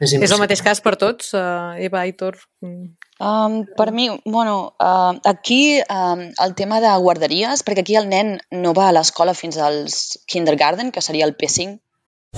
[0.00, 0.38] És És el impossible.
[0.40, 2.36] mateix cas per tots, eh, Eva, Aitor?
[2.60, 2.96] Mm.
[3.22, 8.40] Um, per mi, bueno, uh, aquí um, el tema de guarderies, perquè aquí el nen
[8.50, 11.78] no va a l'escola fins als kindergarten, que seria el P5.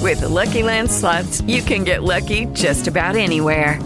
[0.02, 3.78] With the Lucky Land slots, you can get lucky just about anywhere.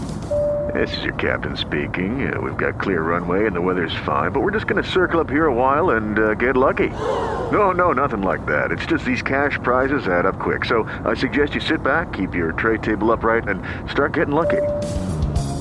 [0.73, 2.31] This is your captain speaking.
[2.31, 5.21] Uh, we've got clear runway and the weather's fine, but we're just going to circle
[5.21, 6.89] up here a while and uh, get lucky.
[6.89, 8.73] No, no, nothing like that.
[8.73, 10.65] It's just these cash prizes add up quick.
[10.65, 14.61] So I suggest you sit back, keep your tray table upright, and start getting lucky.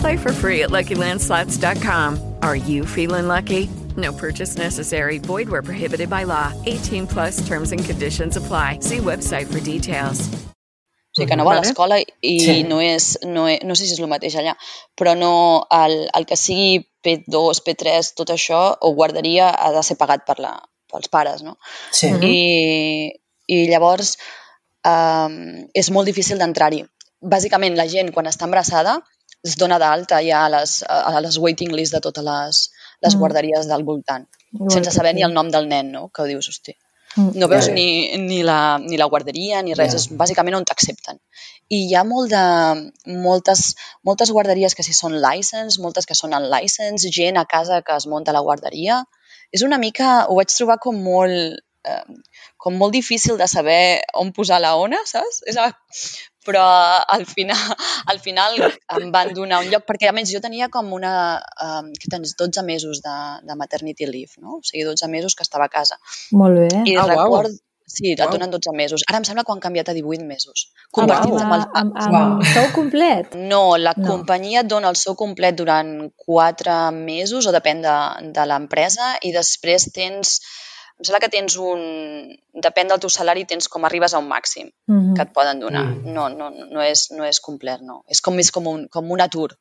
[0.00, 2.18] Play for free at LuckyLandSlots.com.
[2.42, 3.68] Are you feeling lucky?
[3.96, 5.18] No purchase necessary.
[5.18, 6.52] Void where prohibited by law.
[6.66, 8.78] 18 plus terms and conditions apply.
[8.80, 10.20] See website for details.
[11.08, 12.62] O sigui, que no va a l'escola i Sí.
[12.62, 14.52] no, és, no, és, no sé si és el mateix allà,
[14.94, 19.96] però no, el, el que sigui P2, P3, tot això, o guarderia, ha de ser
[19.98, 20.52] pagat per la,
[20.92, 21.56] pels pares, no?
[21.90, 22.12] Sí.
[22.22, 22.36] I,
[23.50, 24.14] i llavors
[24.86, 26.84] um, és molt difícil d'entrar-hi.
[27.18, 29.00] Bàsicament, la gent, quan està embarassada,
[29.48, 32.60] es dona d'alta ja a les, a les waiting list de totes les,
[33.00, 33.18] les Mm.
[33.20, 36.08] guarderies del voltant, Igual sense saber ni el nom del nen, no?
[36.08, 36.76] Que dius, hosti,
[37.16, 37.30] Mm.
[37.40, 37.72] no veus Ja.
[37.72, 39.96] ni, ni, la, ni la guarderia ni res, Ja.
[39.96, 41.18] és bàsicament on t'accepten.
[41.68, 42.42] I hi ha molt de,
[43.06, 47.96] moltes, moltes guarderies que sí són license, moltes que són unlicensed, gent a casa que
[47.96, 49.02] es munta la guarderia.
[49.52, 51.58] És una mica, ho vaig trobar com molt,
[51.88, 52.04] eh,
[52.58, 55.42] com molt difícil de saber on posar la ona, saps?
[55.46, 55.72] És a...
[56.48, 56.64] Però
[57.12, 57.60] al final,
[58.08, 58.56] al final
[58.96, 61.12] em van donar un lloc, perquè a més jo tenia com una,
[61.60, 64.56] um, que tens 12 mesos de, de maternity leave, no?
[64.58, 66.00] O sigui, 12 mesos que estava a casa.
[66.32, 66.68] Molt bé.
[66.88, 67.52] I Ah, record...
[67.88, 68.34] Sí, et Uau.
[68.34, 69.00] donen 12 mesos.
[69.08, 70.66] Ara em sembla que ho han canviat a 18 mesos.
[70.76, 71.40] Ah, Compartit uau.
[71.40, 71.62] amb el...
[71.80, 73.32] amb, amb, amb sou complet?
[73.48, 74.04] No, la No.
[74.10, 75.94] companyia et dona el seu complet durant
[76.26, 77.94] 4 mesos, o depèn de,
[78.36, 80.34] de l'empresa, i després tens...
[80.98, 81.82] Em sembla que tens un...
[82.58, 85.14] Depèn del teu salari, tens com arribes a un màxim Mhm.
[85.14, 85.84] que et poden donar.
[85.84, 86.12] Mm.
[86.14, 88.02] No, no, no, és, no és complet, no.
[88.08, 89.52] És com, és com, un, com un atur,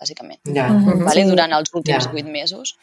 [0.00, 0.38] bàsicament.
[0.44, 0.68] Ja.
[0.68, 1.04] Mhm.
[1.04, 1.24] vale?
[1.24, 1.28] Sí.
[1.30, 2.76] durant els últims vuit mesos.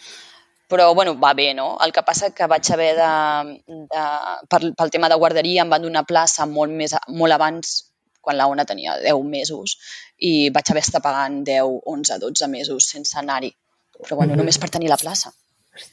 [0.72, 1.78] Però, bueno, va bé, no?
[1.84, 3.62] El que passa que vaig haver de...
[3.68, 4.04] de
[4.50, 8.46] pel, pel tema de guarderia em van donar plaça molt, més, molt abans, quan la
[8.48, 9.78] Ona tenia 10 mesos,
[10.18, 13.52] i vaig haver d'estar pagant 10, 11, 12 mesos sense anar-hi.
[14.02, 14.38] Però, bueno, Mhm.
[14.40, 15.34] només per tenir la plaça.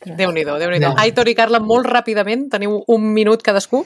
[0.04, 0.94] Déu-n'hi-do, déu nhi déu Ja.
[1.02, 3.84] Aitor i Carla, molt ràpidament, teniu un minut cadascú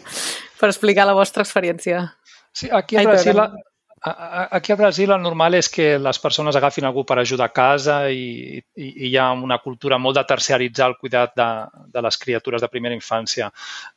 [0.61, 2.15] per explicar la vostra experiència.
[2.53, 3.45] Sí, aquí a Ai, Brasil, perdona.
[3.55, 3.72] a- a-
[4.05, 7.97] aquí a Brasil el normal és que les persones agafin algú per ajudar a casa
[8.11, 11.47] i, i, i hi ha una cultura molt de terciaritzar el cuidat de,
[11.95, 13.47] de les criatures de primera infància.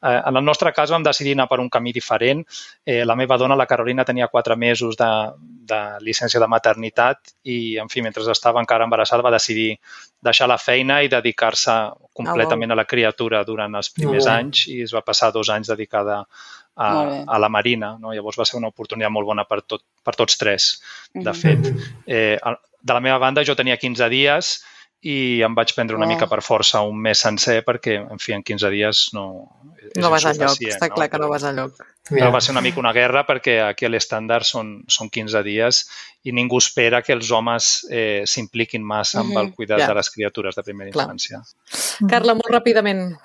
[0.03, 2.43] Eh, en el nostre cas vam decidir anar per un camí diferent.
[2.85, 5.09] Eh, la meva dona, la Carolina, tenia quatre mesos de,
[5.65, 9.71] de llicència de maternitat i, en fi, mentre estava encara embarassada va decidir
[10.21, 11.73] deixar la feina i dedicar-se
[12.13, 14.37] completament a la criatura durant els primers bé.
[14.37, 16.21] anys i es va passar dos anys dedicada
[16.75, 17.97] a, a la Marina.
[17.99, 18.13] No?
[18.13, 20.81] Llavors va ser una oportunitat molt bona per, tot, per tots tres,
[21.13, 21.35] de Mhm.
[21.35, 21.59] fet.
[21.59, 21.91] Mhm.
[22.05, 22.38] Eh,
[22.85, 24.63] de la meva banda jo tenia 15 dies
[25.05, 26.09] i em vaig prendre una Oh.
[26.09, 29.49] mica per força un mes sencer perquè, en fi, en 15 dies no...
[29.93, 31.75] és No vas enlloc, insuficient, està clar que no vas enlloc.
[32.09, 35.88] Però va ser una mica una guerra perquè aquí l'estàndard són, són 15 dies
[36.23, 39.88] i ningú espera que els homes eh, s'impliquin massa amb el cuidat Ja.
[39.88, 41.05] de les criatures de primera Clar.
[41.07, 41.41] infància.
[42.09, 43.15] Carla, molt ràpidament.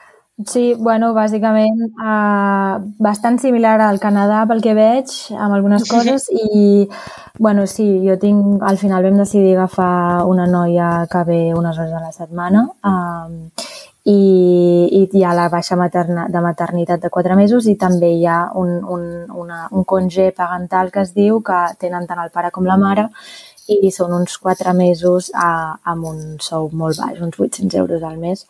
[0.47, 6.87] Sí, bueno, bàsicament uh, bastant similar al Canadà pel que veig, amb algunes coses i,
[7.39, 11.93] bueno, sí, jo tinc, al final vam decidir agafar una noia que ve unes hores
[11.93, 13.37] a la setmana um,
[14.09, 14.17] i,
[15.03, 18.41] i hi ha la baixa materna, de maternitat de 4 mesos i també hi ha
[18.57, 19.07] un, un,
[19.45, 23.11] una, un congé parental que es diu que tenen tant el pare com la mare
[23.71, 28.17] i són uns 4 mesos a, amb un sou molt baix, uns 800 euros al
[28.19, 28.47] mes,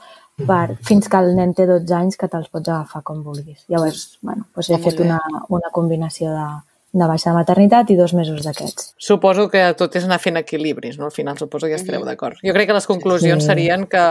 [0.46, 3.64] per, fins que el nen té 12 anys que te'ls pots agafar com vulguis.
[3.68, 6.46] Llavors, bueno, doncs he Molt fet una, una combinació de,
[6.92, 8.94] de baixa de maternitat i dos mesos d'aquests.
[8.98, 11.06] Suposo que tot és anar fent equilibris, no?
[11.06, 12.38] Al final suposo que estareu d'acord.
[12.42, 13.50] Jo crec que les conclusions Sí.
[13.52, 14.04] serien que,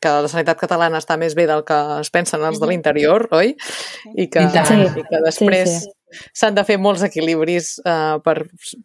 [0.00, 3.54] que la sanitat catalana està més bé del que es pensen els de l'interior, oi?
[4.14, 4.84] I que, I tant.
[4.98, 5.92] i que després Sí, sí.
[6.32, 8.36] S'han de fer molts equilibris uh, per,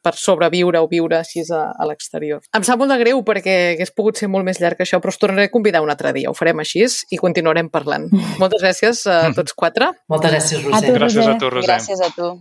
[0.04, 2.42] per sobreviure o viure així a, a l'exterior.
[2.56, 5.14] Em sap molt de greu perquè hagués pogut ser molt més llarg que això, però
[5.14, 6.30] us tornaré a convidar un altre dia.
[6.30, 8.10] Ho farem així i continuarem parlant.
[8.42, 11.00] Moltes gràcies a tots quatre Moltes gràcies, A tu, Roser.
[11.00, 11.38] Gràcies a Roser.
[11.40, 11.70] tu, Roser.
[11.70, 12.32] Gràcies a tu.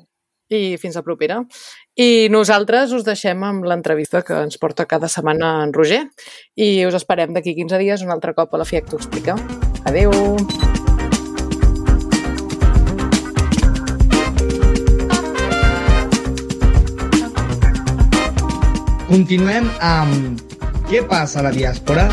[0.53, 1.39] i fins a propera.
[1.97, 6.03] I nosaltres us deixem amb l'entrevista que ens porta cada setmana en Roger
[6.61, 9.39] i us esperem d'aquí 15 dies un altre cop a la FIAC t'ho explica.
[9.89, 10.72] Adeu!
[19.13, 20.39] Continuem amb
[20.89, 22.07] Què passa a la diàspora?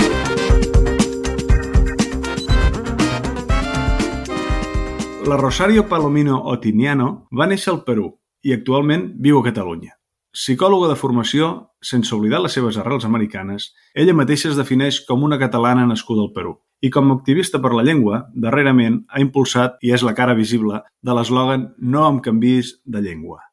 [5.23, 8.09] La Rosario Palomino Otiniano va néixer al Perú
[8.43, 9.95] i actualment viu a Catalunya.
[10.35, 15.39] Psicòloga de formació, sense oblidar les seves arrels americanes, ella mateixa es defineix com una
[15.39, 16.57] catalana nascuda al Perú.
[16.83, 20.83] I com a activista per la llengua, darrerament ha impulsat i és la cara visible
[20.99, 23.45] de l'eslògan No em canvis de llengua.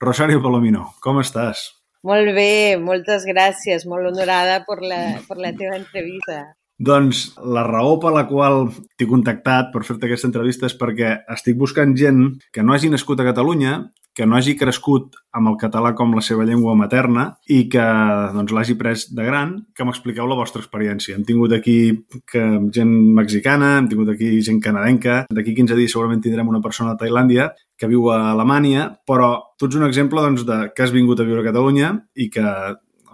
[0.00, 1.75] Rosario Palomino, com estàs?
[2.04, 6.42] Molt bé, moltes gràcies, molt honorada per la, per la teva entrevista.
[6.76, 8.66] Doncs la raó per la qual
[8.98, 13.22] t'he contactat per fer-te aquesta entrevista és perquè estic buscant gent que no hagi nascut
[13.22, 13.78] a Catalunya,
[14.16, 17.84] que no hagi crescut amb el català com la seva llengua materna i que
[18.32, 21.18] doncs, l'hagi pres de gran, que m'expliqueu la vostra experiència.
[21.18, 21.76] Hem tingut aquí
[22.24, 26.94] que, gent mexicana, hem tingut aquí gent canadenca, d'aquí 15 dies segurament tindrem una persona
[26.94, 30.96] de Tailàndia que viu a Alemanya, però tu ets un exemple doncs, de que has
[30.96, 32.46] vingut a viure a Catalunya i que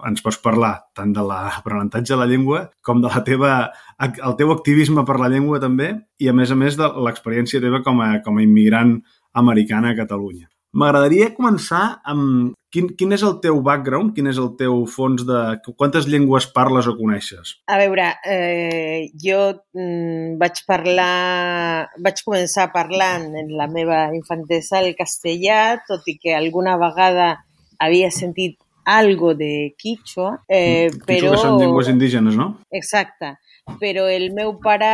[0.07, 3.51] ens pots parlar tant de l'aprenentatge de la llengua com de la teva,
[3.99, 7.83] el teu activisme per la llengua també i a més a més de l'experiència teva
[7.83, 8.97] com a, com a immigrant
[9.43, 10.52] americana a Catalunya.
[10.73, 15.41] M'agradaria començar amb quin, quin és el teu background, quin és el teu fons de...
[15.77, 17.53] Quantes llengües parles o coneixes?
[17.69, 19.39] A veure, eh, jo
[19.77, 26.33] mm, vaig parlar, vaig començar parlant en la meva infantesa el castellà, tot i que
[26.33, 27.35] alguna vegada
[27.83, 31.31] havia sentit algo de quichua, eh, Quichua, però...
[31.31, 32.55] que són llengües indígenes, no?
[32.73, 33.35] Exacte.
[33.63, 34.87] Però el meu pare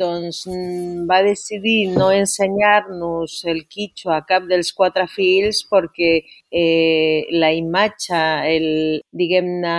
[0.00, 6.10] doncs, mm, va decidir no ensenyar-nos el quichua a cap dels quatre fills perquè
[6.62, 8.20] eh, la imatge,
[8.52, 8.68] el,
[9.20, 9.78] diguem-ne,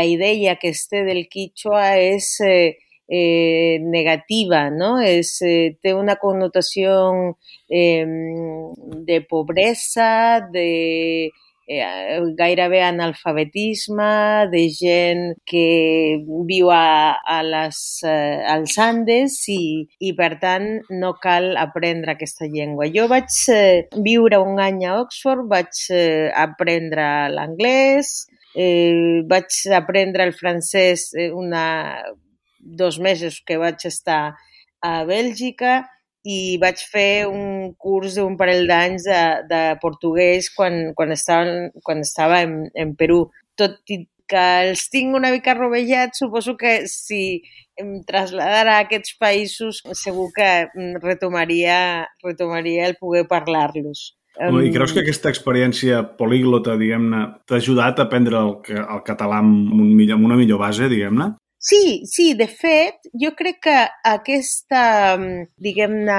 [0.00, 4.96] la idea que es té del quichua és eh, eh, negativa, no?
[5.00, 6.96] És, eh, té una connotació
[7.68, 8.04] eh,
[9.10, 11.30] de pobresa, de
[11.66, 20.12] eh, gairebé analfabetisme, de gent que viu a, a les, eh, als Andes i, i,
[20.18, 22.88] per tant, no cal aprendre aquesta llengua.
[22.94, 28.14] Jo vaig eh, viure un any a Oxford, vaig eh, aprendre l'anglès,
[28.54, 31.66] eh, vaig aprendre el francès eh, una,
[32.60, 34.36] dos mesos que vaig estar
[34.82, 35.82] a Bèlgica
[36.26, 42.02] i vaig fer un curs d'un parell d'anys de, de portuguès quan, quan, estava, quan
[42.02, 43.26] estava en, en Perú.
[43.56, 47.40] Tot i que els tinc una mica rovellats, suposo que si
[47.78, 50.50] em traslladara a aquests països segur que
[50.98, 51.78] retomaria,
[52.24, 54.08] retomaria el poder parlar-los.
[54.36, 59.70] I creus que aquesta experiència políglota, diguem-ne, t'ha ajudat a aprendre el, el català amb,
[59.72, 61.30] un millor, amb una millor base, diguem-ne?
[61.66, 63.74] Sí, sí, de fet, jo crec que
[64.06, 64.82] aquesta,
[65.58, 66.18] diguem-ne,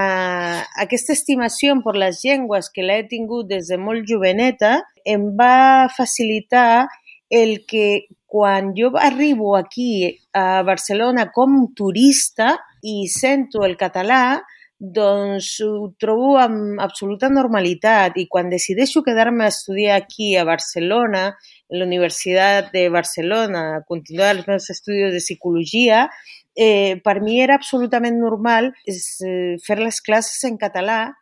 [0.83, 4.73] aquesta estimació per les llengües que l'he tingut des de molt joveneta
[5.07, 6.89] em va facilitar
[7.31, 7.87] el que
[8.27, 14.43] quan jo arribo aquí a Barcelona com turista i sento el català,
[14.79, 21.31] doncs ho trobo amb absoluta normalitat i quan decideixo quedar-me a estudiar aquí a Barcelona,
[21.69, 26.07] en la Universitat de Barcelona, a continuar els meus estudis de psicologia,
[26.55, 31.13] eh, per mi era absolutament normal és, eh, fer les classes en català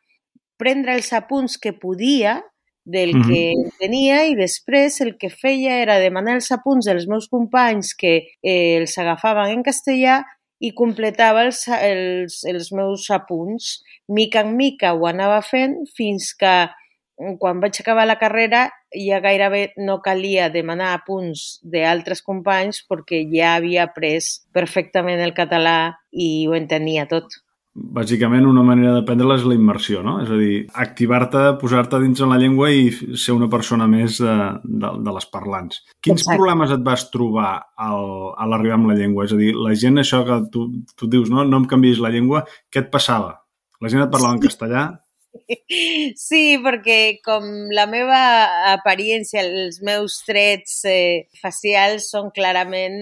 [0.58, 2.42] prendre els apunts que podia
[2.86, 3.28] del mm -hmm.
[3.28, 8.28] que tenia i després el que feia era demanar els apunts dels meus companys que
[8.44, 10.24] eh, els agafaven en castellà
[10.60, 13.80] i completava els, els, els meus apunts.
[14.08, 16.56] Mica en mica ho anava fent fins que
[17.40, 23.56] quan vaig acabar la carrera ja gairebé no calia demanar apunts d'altres companys perquè ja
[23.56, 24.20] havia après
[24.56, 27.45] perfectament el català i ho entenia tot.
[27.76, 30.14] Bàsicament, una manera d'aprendre-la és la immersió, no?
[30.24, 32.86] És a dir, activar-te, posar-te dins en la llengua i
[33.20, 35.82] ser una persona més de, de, de les parlants.
[36.00, 36.38] Quins Exacte.
[36.40, 39.28] problemes et vas trobar al, a l'arribar amb la llengua?
[39.28, 42.14] És a dir, la gent, això que tu, tu dius, no, no em canvis la
[42.16, 43.42] llengua, què et passava?
[43.84, 44.86] La gent et parlava en castellà,
[46.18, 48.20] Sí, perquè com la meva
[48.72, 52.96] apariència, els meus trets eh, facials són clarament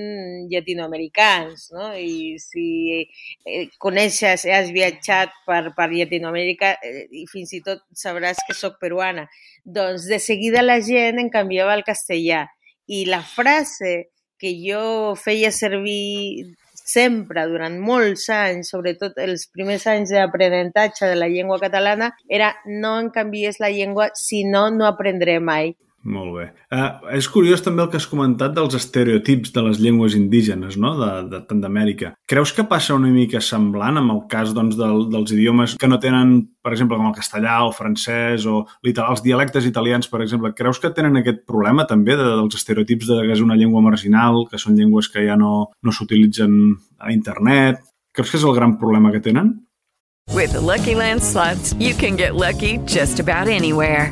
[0.52, 1.92] llatinoamericans, no?
[1.96, 2.68] I si
[3.00, 8.76] eh, coneixes, has viatjat per, per Llatinoamèrica eh, i fins i tot sabràs que sóc
[8.82, 9.28] peruana,
[9.64, 12.46] doncs de seguida la gent em canviava al castellà.
[12.92, 14.10] I la frase
[14.42, 16.52] que jo feia servir
[16.86, 22.98] sempre, durant molts anys, sobretot els primers anys d'aprenentatge de la llengua catalana, era no
[23.00, 25.74] en canvies la llengua, si no, no aprendré mai.
[26.04, 26.46] Molt bé.
[26.68, 30.92] Uh, és curiós també el que has comentat dels estereotips de les llengües indígenes, no?,
[31.00, 32.12] de, de, tant d'Amèrica.
[32.28, 36.02] Creus que passa una mica semblant amb el cas doncs, del, dels idiomes que no
[36.04, 40.52] tenen, per exemple, com el castellà, el francès o els dialectes italians, per exemple?
[40.58, 44.44] Creus que tenen aquest problema també de, dels estereotips de que és una llengua marginal,
[44.52, 46.60] que són llengües que ja no, no s'utilitzen
[47.00, 47.80] a internet?
[48.12, 49.56] Creus que és el gran problema que tenen?
[50.36, 54.12] With the Lucky Land slots, you can get lucky just about anywhere.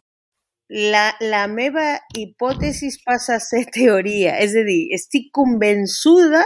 [0.71, 4.37] La, la meva hipòtesi passa a ser teoria.
[4.39, 6.45] És a dir, estic convençuda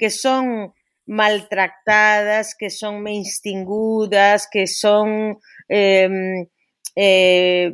[0.00, 0.70] que són
[1.10, 5.36] maltractades, que són menys tingudes, que són...
[5.70, 6.46] Eh,
[6.96, 7.70] eh,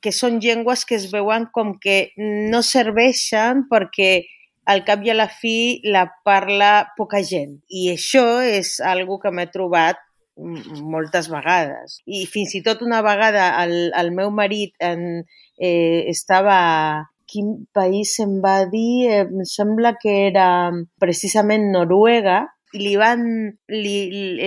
[0.00, 4.22] que són llengües que es veuen com que no serveixen perquè
[4.70, 7.56] al cap i a la fi la parla poca gent.
[7.66, 9.98] I això és algo que m'he trobat
[10.36, 12.00] moltes vegades.
[12.06, 15.24] I fins i tot una vegada el, el meu marit en,
[15.60, 19.10] eh, estava quin país em va dir?
[19.10, 20.46] Eh, em sembla que era
[21.02, 23.22] precisament Noruega, i li van,
[23.72, 23.94] li,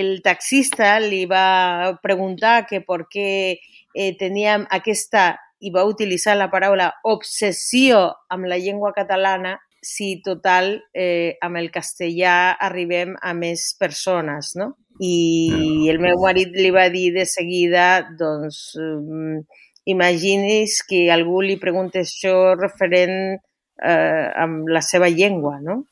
[0.00, 6.50] el taxista li va preguntar que per què eh, teníem aquesta, i va utilitzar la
[6.52, 13.74] paraula obsessió amb la llengua catalana, si total eh, amb el castellà arribem a més
[13.76, 14.72] persones, no?
[15.02, 19.40] I el meu marit li va dir de seguida, doncs, um,
[19.84, 25.82] imagini's que algú li pregunta això referent eh, amb la seva llengua, no?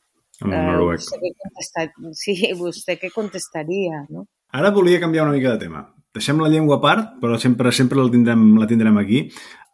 [0.41, 1.03] Amb el noruec.
[1.13, 4.27] Eh, sí, vostè què contestaria, no?
[4.53, 5.83] Ara volia canviar una mica de tema.
[6.13, 9.23] Deixem la llengua a part, però sempre sempre la tindrem, la tindrem aquí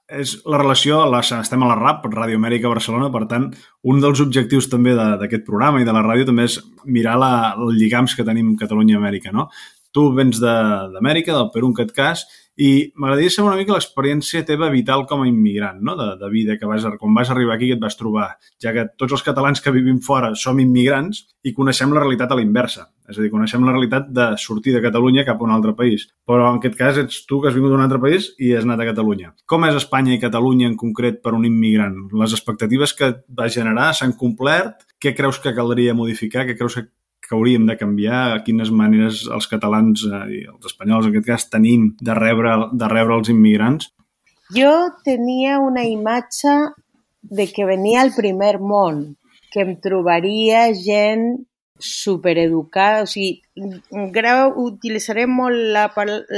[0.10, 3.50] és la relació, la, estem a la RAP, Ràdio Amèrica Barcelona, per tant,
[3.86, 7.78] un dels objectius també d'aquest programa i de la ràdio també és mirar la, els
[7.78, 9.50] lligams que tenim Catalunya-Amèrica, no?
[9.96, 12.26] Tu vens d'Amèrica, de, del Perú en aquest cas,
[12.60, 15.96] i m'agradaria saber una mica l'experiència teva vital com a immigrant, no?
[15.96, 19.16] de, de vida, que vas, quan vas arribar aquí et vas trobar, ja que tots
[19.16, 22.90] els catalans que vivim fora som immigrants i coneixem la realitat a la inversa.
[23.10, 26.04] És a dir, coneixem la realitat de sortir de Catalunya cap a un altre país.
[26.30, 28.84] Però en aquest cas ets tu que has vingut d'un altre país i has anat
[28.84, 29.32] a Catalunya.
[29.50, 31.96] Com és Espanya i Catalunya en concret per un immigrant?
[32.22, 34.84] Les expectatives que va generar s'han complert?
[35.02, 36.46] Què creus que caldria modificar?
[36.46, 36.86] Què creus que
[37.22, 41.48] que hauríem de canviar, quines maneres els catalans eh, i els espanyols en aquest cas
[41.54, 43.92] tenim de rebre, de rebre els immigrants?
[44.56, 44.74] Jo
[45.06, 46.56] tenia una imatge
[47.22, 49.04] de que venia al primer món,
[49.54, 51.46] que em trobaria gent
[51.80, 53.40] supereducada, o sigui,
[54.16, 55.88] grau, utilitzaré molt la,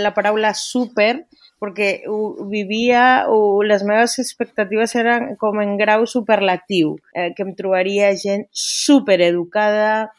[0.04, 1.16] la paraula super
[1.62, 2.08] perquè
[2.50, 8.48] vivia, o les meves expectatives eren com en grau superlatiu, eh, que em trobaria gent
[8.50, 10.10] supereducada,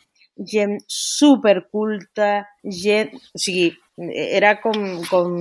[0.47, 3.15] gent superculta, gent...
[3.35, 3.73] O sigui,
[4.13, 4.77] era com,
[5.11, 5.37] com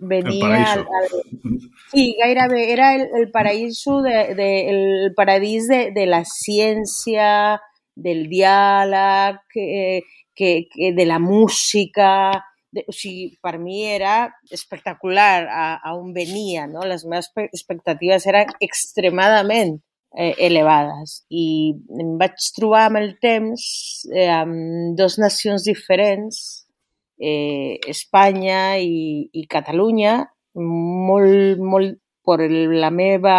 [0.00, 0.74] venia...
[0.74, 1.60] El el,
[1.92, 7.60] sí, gairebé era el, el paraíso, de, de, el paradís de, de la ciència,
[7.94, 10.02] del diàleg, que,
[10.34, 16.14] que, que de la música, de, o sigui, per mi era espectacular a, a on
[16.14, 16.86] venia, no?
[16.86, 19.80] Les meves expectatives eren extremadament
[20.16, 23.64] eh, elevades i em vaig trobar amb el temps
[24.12, 26.66] eh, amb dos nacions diferents,
[27.20, 30.18] eh, Espanya i, i Catalunya,
[30.54, 33.36] molt, molt per la meva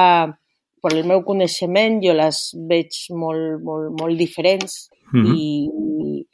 [0.82, 5.36] per el meu coneixement jo les veig molt, molt, molt diferents mm -hmm.
[5.38, 6.26] i,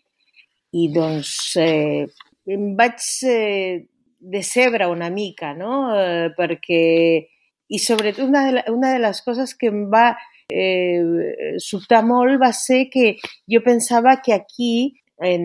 [0.81, 2.07] i doncs eh,
[2.47, 3.83] em vaig eh,
[4.19, 5.93] decebre una mica, no?
[5.95, 7.27] Eh, perquè
[7.69, 10.17] una de, la, una de les coses que va
[10.49, 13.17] eh, sobtar molt va ser que
[13.51, 15.43] jo pensava que aquí, en,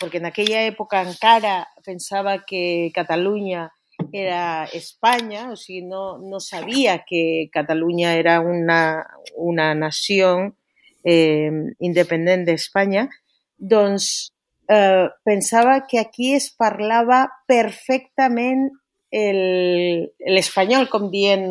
[0.00, 3.70] perquè en aquella època encara pensava que Catalunya
[4.12, 9.06] era Espanya, o sigui, no, no sabia que Catalunya era una,
[9.36, 10.56] una nació
[11.04, 13.08] eh, independent d'Espanya,
[13.58, 14.32] doncs
[14.68, 15.08] eh,
[15.88, 18.70] que aquí es parlava perfectament
[19.12, 21.44] l'espanyol, com dient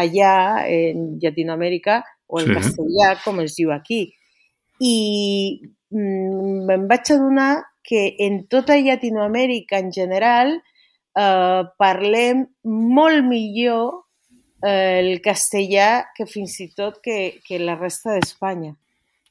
[0.00, 2.00] allà en Llatinoamèrica,
[2.32, 2.56] o el sí.
[2.56, 4.06] castellà, com es diu aquí.
[4.80, 4.96] I
[5.92, 7.52] mm, me'n vaig adonar
[7.84, 14.06] que en tota Llatinoamèrica en general eh, parlem molt millor
[14.64, 18.76] eh, el castellà que fins i tot que, que la resta d'Espanya.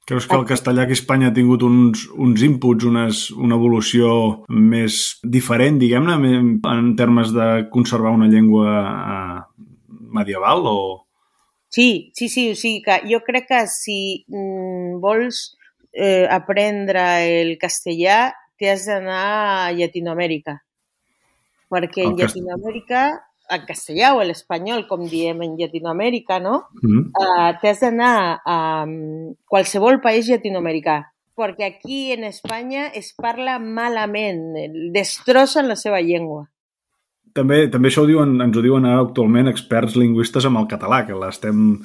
[0.09, 4.09] Creus que el castellà que Espanya ha tingut uns, uns inputs, unes, una evolució
[4.49, 6.15] més diferent, diguem-ne,
[6.73, 9.39] en termes de conservar una llengua eh,
[10.17, 10.81] medieval o...?
[11.71, 15.53] Sí, sí, sí, o sigui que jo crec que si mm, vols
[15.93, 17.05] eh, aprendre
[17.39, 19.21] el castellà t'has d'anar
[19.69, 20.57] a Llatinoamèrica,
[21.71, 23.05] perquè en Llatinoamèrica
[23.51, 26.67] en castellà o l'espanyol, com diem en Llatinoamèrica, no?
[26.81, 27.03] Mm -hmm.
[27.23, 34.55] uh, T'has d'anar a um, qualsevol país llatinoamericà, perquè aquí en Espanya es parla malament,
[34.93, 36.47] destrossen la seva llengua.
[37.33, 41.05] També, també això ho diuen, ens ho diuen ara actualment experts lingüistes amb el català,
[41.05, 41.79] que l'estem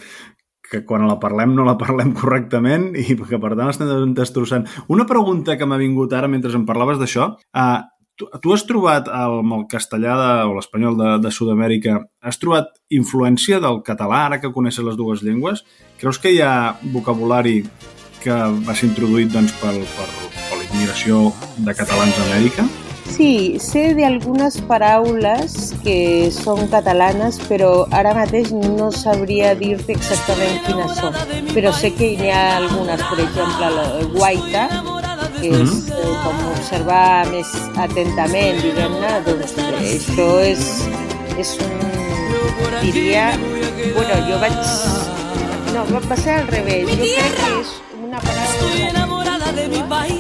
[0.71, 4.67] que quan la parlem no la parlem correctament i que per tant estem destrossant.
[4.89, 7.79] Una pregunta que m'ha vingut ara mentre em parlaves d'això, uh,
[8.17, 12.71] Tu, tu has trobat el, el castellà de, o l'espanyol de, de Sud-amèrica, has trobat
[12.89, 15.61] influència del català, ara que coneixes les dues llengües?
[16.01, 17.59] Creus que hi ha vocabulari
[18.23, 21.27] que va ser introduït doncs, per, per, per la immigració
[21.61, 22.65] de catalans a Amèrica?
[23.13, 23.31] Sí,
[23.63, 31.21] sé d'algunes paraules que són catalanes, però ara mateix no sabria dir-te exactament quines són.
[31.53, 34.67] Però sé que hi ha algunes, per exemple, el guaita,
[35.41, 37.53] que és eh, com observar més
[37.87, 40.67] atentament, diguem-ne, doncs això és,
[41.37, 41.75] és un,
[42.83, 43.29] diria,
[43.97, 44.61] bueno, jo vaig,
[45.75, 50.16] no, va ser al revés, jo crec que és una paraula que és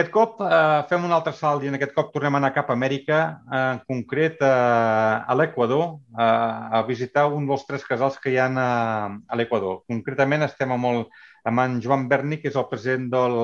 [0.00, 2.70] Aquest cop uh, fem un altre salt i en aquest cop tornem a anar cap
[2.70, 5.82] a Amèrica, uh, en concret uh, a l'Equador,
[6.14, 8.70] uh, a visitar un dels tres casals que hi ha a,
[9.12, 9.82] a l'Equador.
[9.92, 11.04] Concretament estem amb, el,
[11.52, 13.36] amb en Joan Berni, que és el president del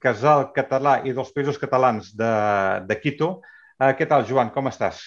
[0.00, 2.32] Casal Català i dels Països Catalans de,
[2.88, 3.30] de Quito.
[3.76, 4.54] Uh, què tal, Joan?
[4.56, 5.04] Com estàs?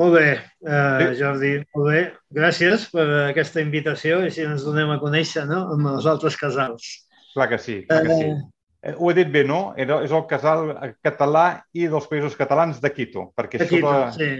[0.00, 0.26] Molt bé,
[0.64, 2.02] uh, Jordi, molt bé.
[2.40, 5.66] Gràcies per aquesta invitació i si ens donem a conèixer no?
[5.76, 6.94] amb els altres casals.
[7.36, 8.28] Clar que sí, clar que sí.
[8.32, 8.55] Uh,
[8.94, 9.60] ho he dit bé, no?
[9.76, 10.68] És el casal
[11.04, 13.30] català i dels països catalans de Quito.
[13.36, 14.10] Perquè de Quito, la...
[14.14, 14.30] sí.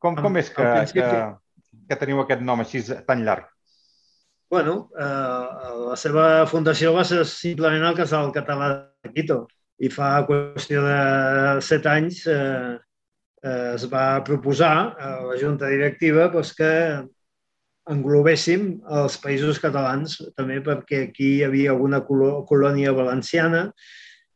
[0.00, 1.08] Com, com és que, que,
[1.88, 3.48] que teniu aquest nom així tan llarg?
[4.50, 8.70] Bueno, eh, la seva fundació va ser simplement el Casal Català
[9.04, 9.44] de Quito
[9.80, 10.96] i fa qüestió de
[11.62, 12.74] set anys eh,
[13.44, 16.72] eh, es va proposar a la Junta Directiva doncs, que
[17.90, 18.68] englobéssim
[19.00, 23.66] els països catalans també perquè aquí hi havia alguna colònia valenciana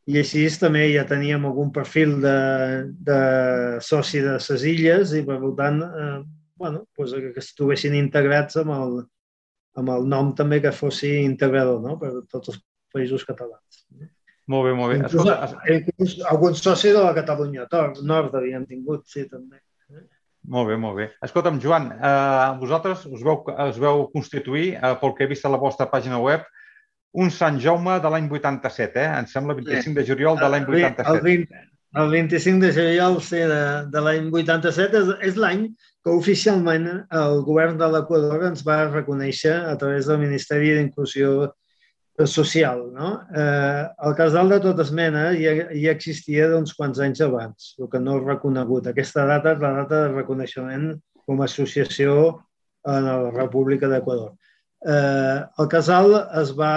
[0.05, 2.37] i així també ja teníem algun perfil de,
[3.07, 3.19] de
[3.81, 6.19] soci de ses illes i per tant eh,
[6.61, 8.99] bueno, doncs que estiguessin integrats amb el,
[9.81, 11.97] amb el nom també que fossi integrador no?
[11.99, 12.61] per tots els
[12.95, 13.85] països catalans.
[14.47, 14.97] Molt bé, molt bé.
[15.01, 17.65] Inclús, Escolta, inclús algun soci de la Catalunya
[18.05, 19.64] Nord havíem tingut, sí, també.
[20.47, 21.07] Molt bé, molt bé.
[21.25, 25.51] Escolta'm, Joan, eh, vosaltres us veu, us veu constituir, eh, pel que he vist a
[25.53, 26.45] la vostra pàgina web,
[27.15, 29.07] un Sant Jaume de l'any 87, eh?
[29.21, 31.07] Em sembla 25 de juliol de l'any 87.
[31.11, 31.65] El, 20,
[32.03, 35.67] el 25 de juliol sí, de, de l'any 87 és, és l'any
[36.05, 36.89] que oficialment
[37.21, 41.53] el govern de l'Equador ens va reconèixer a través del Ministeri d'Inclusió
[42.23, 42.91] social.
[42.93, 43.09] No?
[43.35, 47.99] Eh, el casal de tota esmena ja, ja existia d'uns quants anys abans, el que
[47.99, 48.87] no és reconegut.
[48.87, 50.93] Aquesta data és la data de reconeixement
[51.25, 52.15] com a associació
[52.87, 54.33] en la República d'Equador.
[54.85, 56.71] Eh, el casal es va,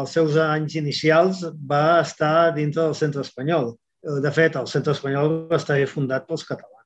[0.00, 3.74] als seus anys inicials, va estar dintre del centre espanyol.
[4.00, 6.79] De fet, el centre espanyol va estar fundat pels catalans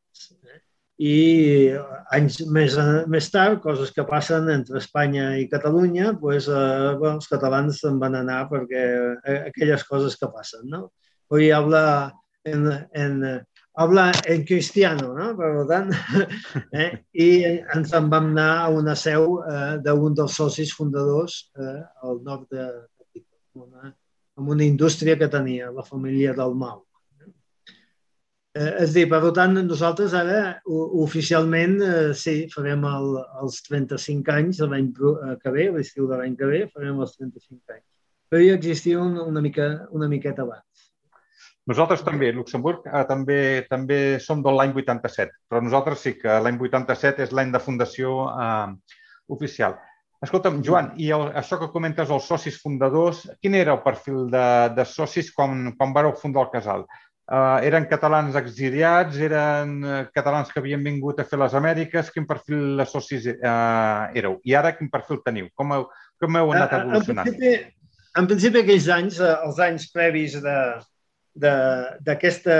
[0.98, 1.72] i
[2.14, 2.76] anys més,
[3.10, 7.98] més tard, coses que passen entre Espanya i Catalunya, pues, eh, bueno, els catalans se'n
[7.98, 8.84] van anar perquè
[9.24, 10.68] eh, aquelles coses que passen.
[10.70, 10.92] No?
[11.34, 12.12] Hoy habla
[12.44, 13.42] en, en,
[13.74, 15.32] habla en cristiano, no?
[15.36, 15.90] per tant,
[16.84, 16.90] eh?
[17.10, 17.28] i
[17.74, 22.46] ens en vam anar a una seu eh, d'un dels socis fundadors eh, al nord
[22.54, 22.70] de,
[23.10, 23.24] de
[23.58, 23.90] una,
[24.38, 26.84] amb una indústria que tenia la família del Mau.
[28.54, 30.40] Eh, és dir, per tant, nosaltres ara
[31.04, 36.36] oficialment eh, sí, farem el, els 35 anys l'any eh, que ve, l'estiu de l'any
[36.38, 37.86] que ve, farem els 35 anys.
[38.30, 40.84] Però ja existia una, una, mica, una miqueta abans.
[41.66, 46.60] Nosaltres també, Luxemburg, eh, també també som de l'any 87, però nosaltres sí que l'any
[46.60, 49.00] 87 és l'any de fundació eh,
[49.34, 49.74] oficial.
[50.22, 54.46] Escolta'm, Joan, i el, això que comentes, els socis fundadors, quin era el perfil de,
[54.78, 56.86] de socis quan, quan vareu fundar el casal?
[57.24, 62.10] Uh, eren catalans exiliats, eren uh, catalans que havien vingut a fer les Amèriques.
[62.12, 64.36] Quin perfil de socis uh, éreu?
[64.44, 65.48] I ara quin perfil teniu?
[65.56, 65.86] Com heu,
[66.20, 67.24] com heu anat evolucionant?
[67.24, 67.54] En principi,
[68.20, 70.58] en principi aquells anys, els anys previs de,
[72.04, 72.56] d'aquesta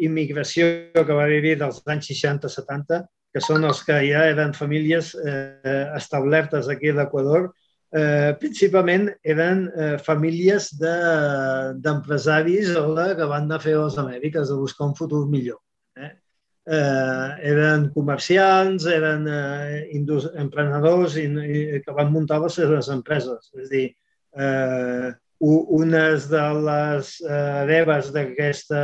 [0.00, 3.02] immigració que va vivir dels anys 60-70,
[3.34, 7.50] que són els que ja eren famílies eh, establertes aquí a l'Equador,
[7.92, 14.60] eh, principalment eren eh, famílies d'empresaris de, que van anar a fer les Amèriques a
[14.60, 15.60] buscar un futur millor.
[15.96, 16.12] Eh?
[16.66, 19.84] Eh, eren comerciants, eren eh,
[20.42, 23.52] emprenedors i, i, que van muntar les seves empreses.
[23.54, 23.86] És a dir,
[24.34, 28.80] eh, unes de les hereves d'aquesta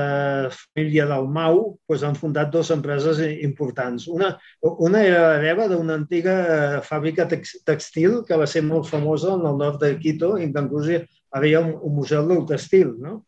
[0.53, 4.07] família del Mau doncs han fundat dues empreses importants.
[4.09, 9.59] Una, una era hereva d'una antiga fàbrica textil que va ser molt famosa en el
[9.59, 12.97] nord de Quito i que inclús hi havia un, un museu del textil.
[13.01, 13.23] No?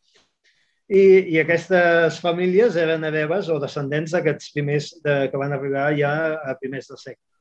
[0.89, 6.13] I, I aquestes famílies eren hereves o descendents d'aquests primers de, que van arribar ja
[6.45, 7.34] a primers de segle.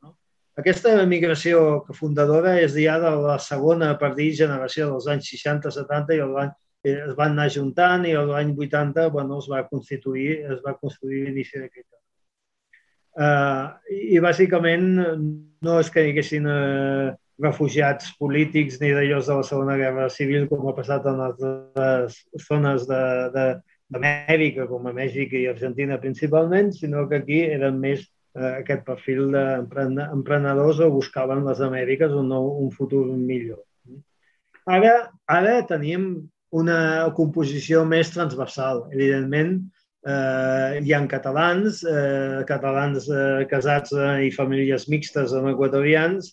[0.61, 6.21] Aquesta migració fundadora és ja de la segona, per dir, generació dels anys 60-70 i
[6.21, 6.51] el van,
[6.85, 11.57] es van anar juntant i l'any 80 bueno, es va constituir, es va construir l'inici
[11.57, 11.89] d'aquest
[13.17, 14.87] uh, i, bàsicament
[15.65, 17.09] no és que hi haguessin uh,
[17.41, 22.85] refugiats polítics ni d'ells de la Segona Guerra Civil com ha passat en altres zones
[22.85, 28.05] d'Amèrica, com a Mèxic i Argentina principalment, sinó que aquí eren més
[28.35, 33.61] eh, aquest perfil d'emprenedors o buscaven les Amèriques un, nou, un futur millor.
[34.65, 34.93] Ara,
[35.27, 38.85] ara tenim una composició més transversal.
[38.93, 39.57] Evidentment,
[40.05, 46.31] eh, hi ha catalans, eh, catalans eh, casats eh, i famílies mixtes amb equatorians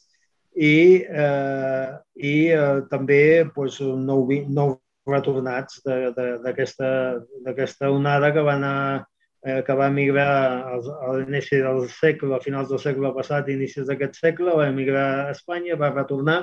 [0.54, 4.76] i, eh, i eh, també pues, nou, nou
[5.08, 9.06] retornats d'aquesta onada que va anar
[9.44, 10.30] eh, que va emigrar
[10.76, 15.06] a l'inici del segle, a finals del segle passat i inicis d'aquest segle, va emigrar
[15.10, 16.40] a Espanya, va retornar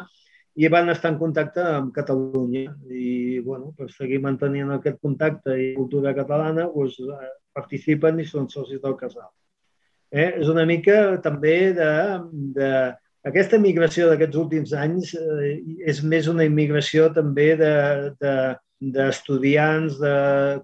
[0.58, 2.72] i van estar en contacte amb Catalunya.
[2.90, 6.98] I, bueno, per seguir mantenint aquest contacte i cultura catalana, doncs,
[7.58, 9.30] participen i són socis del casal.
[10.10, 10.32] Eh?
[10.42, 11.92] És una mica també de,
[12.56, 12.70] de
[13.28, 15.58] aquesta migració d'aquests últims anys eh,
[15.92, 17.74] és més una immigració també de,
[18.22, 18.34] de,
[18.80, 20.16] d'estudiants, de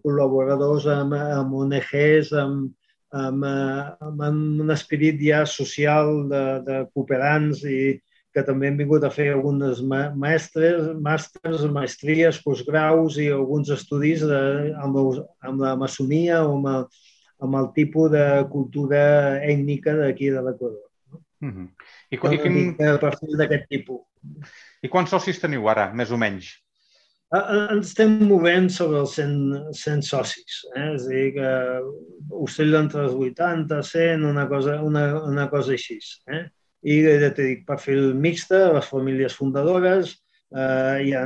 [0.03, 2.71] col·laboradors amb, amb ONGs, amb,
[3.13, 4.25] amb, amb
[4.65, 7.99] un esperit ja social de, de cooperants i
[8.33, 14.39] que també hem vingut a fer algunes mestres, màsters, maestries, postgraus i alguns estudis de,
[14.81, 14.97] amb,
[15.45, 16.87] amb la maçonia o amb el,
[17.45, 19.03] amb el tipus de cultura
[19.45, 20.81] ètnica d'aquí de l'Equador.
[21.11, 21.21] No?
[21.45, 21.67] Mm -hmm.
[22.09, 22.75] I, i quin...
[22.77, 24.01] perfil d'aquest tipus.
[24.81, 26.63] I quants socis teniu ara, més o menys?
[27.33, 29.37] Ens estem movent sobre els 100,
[29.73, 30.59] 100 socis.
[30.75, 30.89] Eh?
[30.93, 31.53] És a dir, que
[32.45, 35.97] oscil·la entre els 80, 100, una cosa, una, una cosa així.
[36.29, 36.43] Eh?
[36.93, 40.13] I ja t'he dit, perfil mixta, les famílies fundadores,
[40.53, 41.23] eh, hi, ha,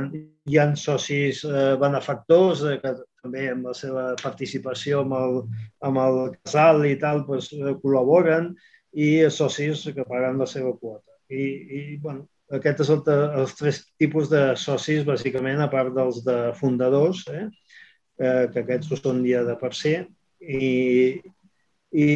[0.48, 5.38] hi ha socis eh, benefactors eh, que també amb la seva participació amb el,
[5.84, 7.50] amb el casal i tal pues,
[7.82, 8.54] col·laboren
[8.96, 11.04] i socis que paguen la seva quota.
[11.28, 12.24] I, i bueno,
[12.56, 13.02] aquest és el,
[13.42, 17.48] els tres tipus de socis, bàsicament, a part dels de fundadors, eh?
[18.18, 20.06] eh que aquests ho són ja de per ser,
[20.40, 21.20] i,
[21.92, 22.08] i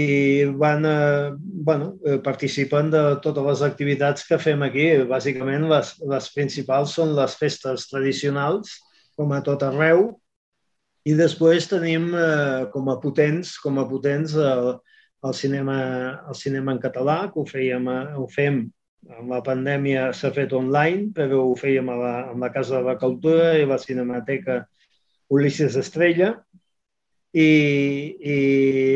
[0.58, 4.88] van, eh, bueno, eh, participen de totes les activitats que fem aquí.
[5.08, 8.78] Bàsicament, les, les principals són les festes tradicionals,
[9.16, 10.10] com a tot arreu,
[11.04, 14.76] i després tenim eh, com a potents, com a potents el,
[15.26, 15.78] el, cinema,
[16.30, 17.88] el cinema en català, que ho, fèiem,
[18.20, 18.64] ho fem
[19.10, 22.86] amb la pandèmia s'ha fet online, però ho fèiem a la, a la Casa de
[22.86, 24.62] la Cultura i la Cinemateca
[25.32, 26.34] Ulisses Estrella.
[27.32, 27.48] I,
[28.28, 28.38] i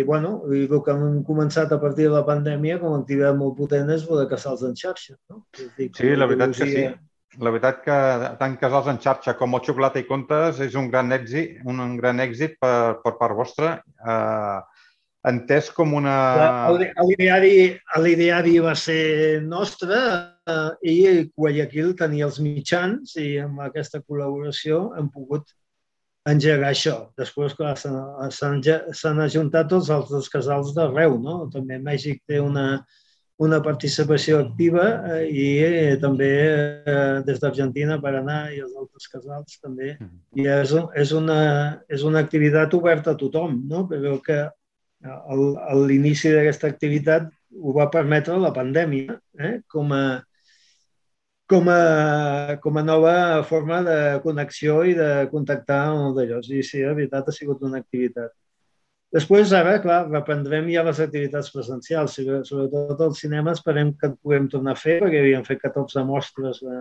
[0.05, 3.57] bueno, i el que hem començat a partir de la pandèmia com a activitat molt
[3.57, 5.17] potent és de casals en xarxa.
[5.33, 5.47] No?
[5.79, 6.87] Dir, sí, la veritat que sí.
[7.41, 7.97] La veritat que
[8.41, 11.97] tant casals en xarxa com el xocolata i contes és un gran èxit, un, un
[11.97, 13.75] gran èxit per, per part vostra.
[14.01, 14.61] Uh,
[15.27, 16.17] entès com una...
[18.03, 20.97] L'ideari va ser nostre eh, i
[21.35, 25.51] Guayaquil tenia els mitjans i amb aquesta col·laboració hem pogut
[26.27, 26.97] engegar això.
[27.19, 31.45] Després, clar, s'han ajuntat els altres casals d'arreu, no?
[31.53, 32.83] També Mèxic té una,
[33.43, 39.59] una participació activa eh, i eh, també eh, des d'Argentina, Paraná i els altres casals
[39.63, 39.95] també.
[40.01, 40.23] Mm.
[40.43, 41.41] I és, és, una,
[41.93, 43.87] és una activitat oberta a tothom, no?
[43.91, 44.45] però que
[45.05, 47.29] l'inici d'aquesta activitat
[47.63, 49.61] ho va permetre la pandèmia eh?
[49.69, 50.23] com, a,
[51.49, 56.41] com, a, com a nova forma de connexió i de contactar amb d'allò.
[56.41, 58.35] I sí, la veritat ha sigut una activitat.
[59.15, 62.19] Després, ara, clar, reprendrem ja les activitats presencials,
[62.49, 66.59] sobretot al cinema esperem que en puguem tornar a fer, perquè havíem fet 14 mostres
[66.65, 66.81] de,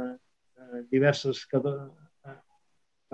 [0.58, 1.46] de diverses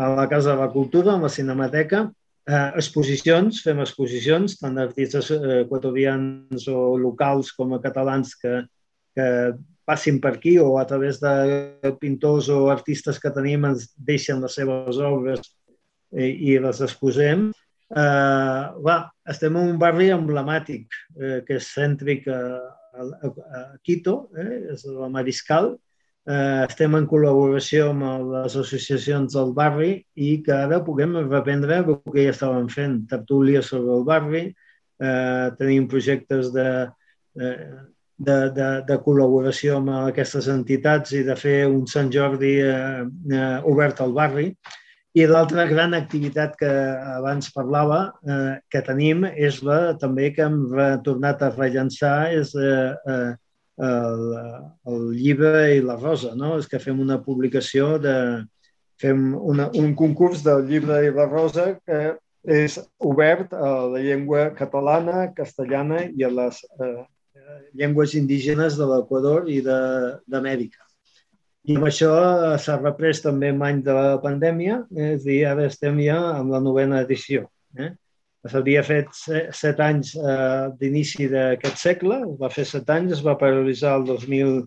[0.01, 2.05] a la Casa de la Cultura, a la Cinemateca,
[2.47, 8.61] eh, exposicions, fem exposicions, tant d'artistes eh, equatorians o locals com a catalans que,
[9.15, 9.27] que
[9.85, 14.55] passin per aquí o a través de pintors o artistes que tenim ens deixen les
[14.57, 17.49] seves obres i, eh, i les exposem.
[17.91, 20.87] Eh, va, estem en un barri emblemàtic
[21.19, 22.41] eh, que és cèntric a,
[22.95, 25.73] a, a Quito, eh, és la Mariscal,
[26.27, 31.95] eh, estem en col·laboració amb les associacions del barri i que ara puguem reprendre el
[32.07, 34.43] que ja estàvem fent, tertúlies sobre el barri,
[35.01, 36.67] eh, tenim projectes de,
[37.35, 37.55] de,
[38.17, 43.01] de, de, de col·laboració amb aquestes entitats i de fer un Sant Jordi eh,
[43.33, 44.51] eh, obert al barri.
[45.11, 46.71] I l'altra gran activitat que
[47.17, 50.61] abans parlava eh, que tenim és la també que hem
[51.03, 53.31] tornat a rellençar és eh, eh,
[53.81, 54.25] el,
[54.93, 56.55] el llibre i la rosa, no?
[56.61, 58.17] És que fem una publicació de...
[59.01, 62.01] Fem una, un concurs del llibre i la rosa que
[62.45, 67.01] és obert a la llengua catalana, castellana i a les eh,
[67.73, 70.85] llengües indígenes de l'Equador i d'Amèrica.
[71.69, 72.11] I amb això
[72.61, 76.53] s'ha reprès també en any de la pandèmia, és a dir, ara estem ja amb
[76.53, 77.45] la novena edició.
[77.77, 77.91] Eh?
[78.49, 79.11] S'havia fet
[79.53, 84.65] set anys eh, d'inici d'aquest segle, va fer set anys, es va paralitzar el 2011,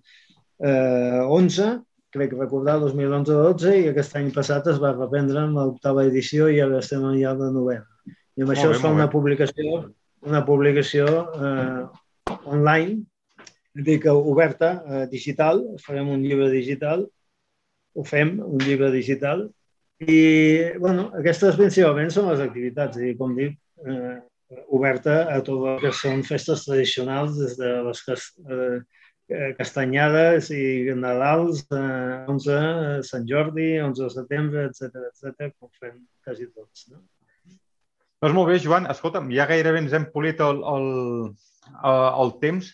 [2.15, 6.61] crec recordar, el 2011-12, i aquest any passat es va reprendre amb l'octava edició i
[6.63, 7.89] ara estem ja de novena.
[8.39, 9.65] I amb molt això bé, es fa una publicació,
[10.23, 11.05] una publicació
[11.35, 11.83] eh,
[12.55, 13.03] online,
[13.75, 17.03] dic, oberta, eh, digital, farem un llibre digital,
[17.95, 19.49] ho fem, un llibre digital,
[20.03, 20.23] i
[20.79, 24.19] bueno, aquestes principalment són les activitats, i com dic, eh,
[24.69, 31.65] oberta a tot el que són festes tradicionals, des de les eh, castanyades i Nadals,
[31.73, 36.89] eh, 11 Sant Jordi, 11 de setembre, etc etc, com fem quasi tots.
[36.93, 37.03] No?
[38.25, 38.89] Doncs molt bé, Joan.
[38.89, 40.89] Escolta'm, ja gairebé ens hem polit el, el,
[41.93, 42.71] el temps.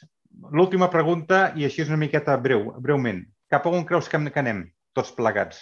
[0.55, 3.25] L'última pregunta, i així és una miqueta breu, breument.
[3.51, 4.63] Cap a on creus que anem
[4.95, 5.59] tots plegats?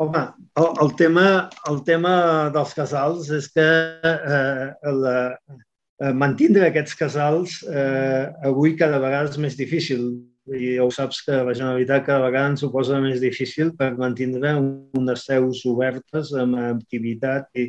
[0.00, 0.20] Home,
[0.56, 2.12] el, el, tema, el tema
[2.54, 3.66] dels casals és que
[4.08, 5.16] eh, la,
[6.00, 10.06] eh, mantindre aquests casals eh, avui cada vegada és més difícil
[10.56, 13.90] i ja ho saps que la Generalitat cada vegada ens ho posa més difícil per
[14.00, 14.54] mantindre
[14.96, 17.68] unes seus obertes amb activitat i,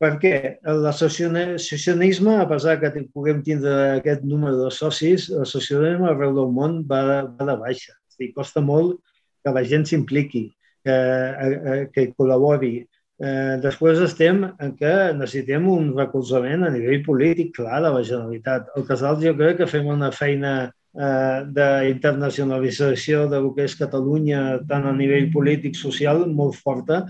[0.00, 6.80] perquè l'associacionisme, a pesar que puguem tindre aquest número de socis, l'associacionisme arreu del món
[6.88, 7.92] va va de baixa.
[8.08, 9.02] És dir, costa molt
[9.44, 10.48] que la gent s'impliqui,
[10.88, 12.72] que, eh, eh, que col·labori.
[13.18, 18.68] Eh, després estem en què necessitem un recolzament a nivell polític clar de la Generalitat.
[18.78, 24.86] El Casal jo crec que fem una feina eh, d'internacionalització del que és Catalunya tant
[24.86, 27.04] a nivell polític, social, molt forta,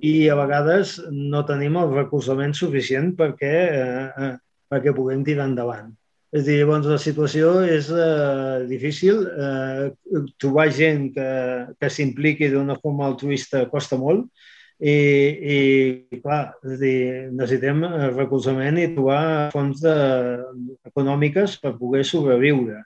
[0.00, 4.34] i a vegades no tenim el recolzament suficient perquè, eh, eh,
[4.70, 5.90] perquè puguem tirar endavant.
[6.30, 9.24] És dir, llavors la situació és eh, difícil.
[9.26, 11.30] Eh, trobar gent que,
[11.80, 14.28] que s'impliqui d'una forma altruista costa molt
[14.78, 14.94] i,
[15.54, 17.00] i clar, és dir,
[17.34, 17.82] necessitem
[18.14, 19.96] recolzament i trobar fonts de,
[20.92, 22.78] econòmiques per poder sobreviure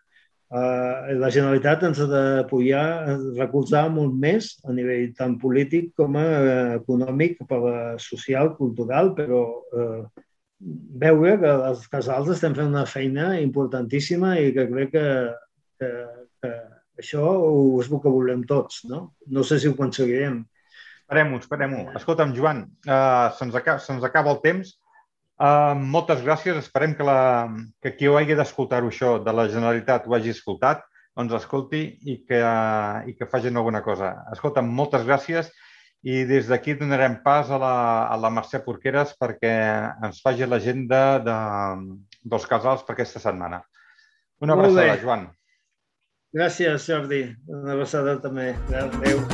[0.55, 2.87] eh, la Generalitat ens ha d'apoyar,
[3.39, 7.61] recolzar molt més a nivell tant polític com eh, econòmic, per
[8.03, 9.43] social, cultural, però
[9.75, 10.03] eh,
[11.01, 15.09] veure que els casals estem fent una feina importantíssima i que crec que,
[15.81, 15.91] que,
[16.43, 16.53] que
[17.03, 17.27] això
[17.83, 18.85] és el que volem tots.
[18.91, 20.41] No, no sé si ho aconseguirem.
[21.05, 21.83] Esperem-ho, esperem-ho.
[22.01, 24.73] Escolta'm, Joan, uh, se'ns acaba, se acaba el temps.
[25.35, 26.57] Uh, moltes gràcies.
[26.63, 27.51] Esperem que, la,
[27.83, 32.17] que qui ho hagi d'escoltar això de la Generalitat ho hagi escoltat, doncs escolti i
[32.25, 34.15] que, uh, i que facin alguna cosa.
[34.33, 35.53] Escolta, moltes gràcies
[36.05, 37.77] i des d'aquí donarem pas a la,
[38.13, 39.55] a la Mercè Porqueres perquè
[40.05, 41.37] ens faci l'agenda de,
[42.21, 43.63] dels casals per aquesta setmana.
[44.45, 45.27] Una abraçada, Joan.
[46.35, 47.25] Gràcies, Jordi.
[47.49, 48.53] Una abraçada també.
[48.69, 49.25] Adéu.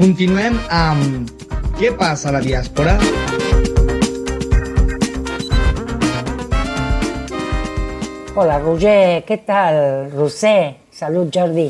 [0.00, 1.36] Continuem amb
[1.80, 2.98] Què passa a la diàspora?
[8.38, 9.76] Hola, Roger, què tal?
[10.12, 11.66] Roser, salut, Jordi.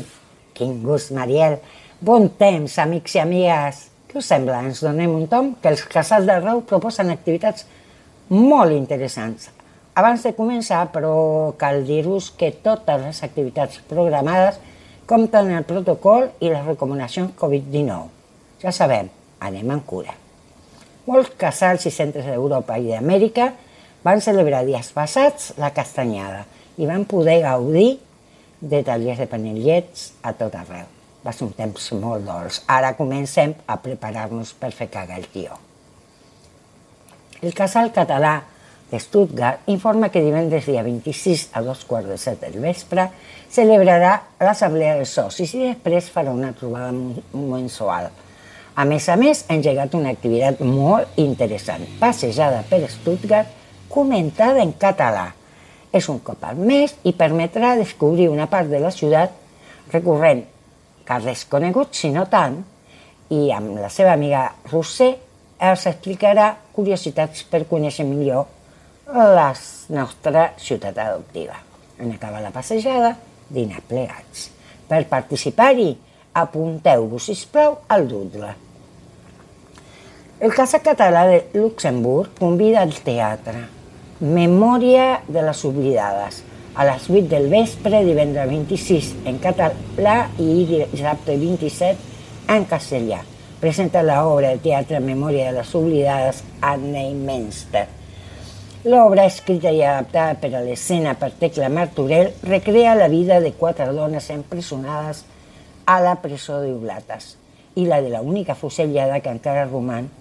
[0.53, 1.57] Quin gust, Mariel.
[1.99, 3.81] Bon temps, amics i amigues.
[4.07, 4.59] Què us sembla?
[4.67, 7.65] Ens donem un tom que els casals de Reu proposen activitats
[8.29, 9.49] molt interessants.
[9.97, 11.15] Abans de començar, però,
[11.57, 14.61] cal dir-vos que totes les activitats programades
[15.09, 18.21] compten el protocol i les recomanacions Covid-19
[18.61, 19.09] ja sabem,
[19.41, 20.13] anem amb cura.
[21.09, 23.49] Molts casals i centres d'Europa i d'Amèrica
[24.05, 26.45] van celebrar dies passats la castanyada
[26.81, 27.99] i van poder gaudir
[28.61, 30.87] de tallers de panellets a tot arreu.
[31.21, 32.61] Va ser un temps molt dolç.
[32.69, 35.57] Ara comencem a preparar-nos per fer cagar el tio.
[37.41, 38.39] El casal català
[38.91, 43.07] de Stuttgart informa que divendres dia 26 a dos quarts de set del vespre
[43.49, 46.91] celebrarà l'assemblea de socis i després farà una trobada
[47.31, 48.11] mensual
[48.75, 53.49] a més a més, ha engegat una activitat molt interessant, passejada per Stuttgart,
[53.91, 55.27] comentada en català.
[55.91, 59.35] És un cop al mes i permetrà descobrir una part de la ciutat
[59.91, 60.45] recorrent
[61.05, 62.61] carrers coneguts, si no tant,
[63.31, 65.11] i amb la seva amiga Roser
[65.61, 68.47] els explicarà curiositats per conèixer millor
[69.11, 69.51] la
[69.91, 71.59] nostra ciutat adoptiva.
[71.99, 73.13] En acabar la passejada,
[73.51, 74.47] dinar plegats.
[74.87, 75.91] Per participar-hi,
[76.39, 78.55] apunteu-vos, sisplau, al doodle.
[80.41, 83.80] El Casa Català de Luxemburg convida al teatre
[84.21, 86.43] Memòria de les Oblidades
[86.77, 93.23] a les 8 del vespre, divendres 26 en català i dissabte 27 en castellà.
[93.57, 97.87] Presenta l'obra de teatre Memòria de les Oblidades a Neymenster.
[98.85, 103.89] L'obra, escrita i adaptada per a l'escena per Tecla Martorell, recrea la vida de quatre
[103.89, 105.25] dones empresonades
[105.89, 107.39] a la presó d'Iblates
[107.73, 110.13] i la de la única fusellada que encara roman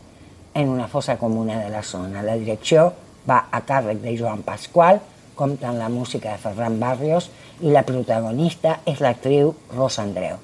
[0.55, 2.25] en una fossa comuna de la zona.
[2.25, 2.95] La direcció
[3.29, 5.01] va a càrrec de Joan Pasqual,
[5.35, 10.39] compta amb la música de Ferran Barrios i la protagonista és l'actriu Rosa Andreu,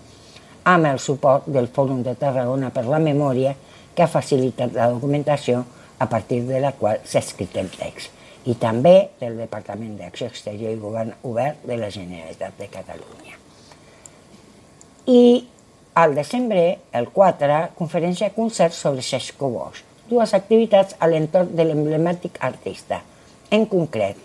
[0.64, 3.54] amb el suport del Fòrum de Tarragona per la Memòria
[3.94, 5.64] que ha facilitat la documentació
[5.98, 8.12] a partir de la qual s'ha escrit el text
[8.46, 13.34] i també del Departament d'Acció Exterior i Govern Obert de la Generalitat de Catalunya.
[15.06, 15.22] I
[15.96, 16.62] al desembre,
[16.92, 23.00] el 4, conferència concert sobre Xesco Bosch, dues activitats a l'entorn de l'emblemàtic artista.
[23.50, 24.16] En concret,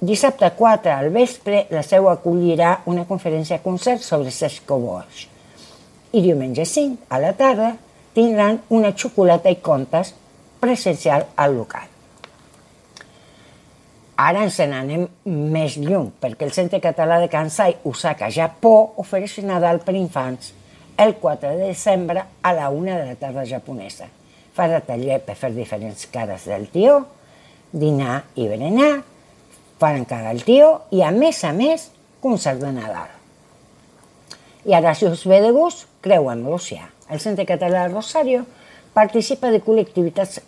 [0.00, 5.28] dissabte 4 al vespre, la seu acollirà una conferència concert sobre Xesco Bosch.
[6.12, 7.74] I diumenge 5 a la tarda
[8.14, 10.14] tindran una xocolata i contes
[10.60, 11.90] presencial al local.
[14.14, 19.80] Ara ens n'anem més lluny, perquè el Centre Català de Kansai, Osaka, Japó, ofereix Nadal
[19.82, 20.52] per infants
[20.96, 24.06] el 4 de desembre a la una de la tarda japonesa.
[24.54, 27.00] Farà taller per fer diferents cares del tió,
[27.74, 29.02] dinar i berenar,
[29.82, 31.88] faran cara al tió i, a més a més,
[32.22, 33.10] concert de Nadal.
[34.64, 36.86] I ara, si us ve de gust, creuem l'oceà.
[37.10, 38.44] El Centre Català de Rosario
[38.94, 40.38] participa de col·lectivitats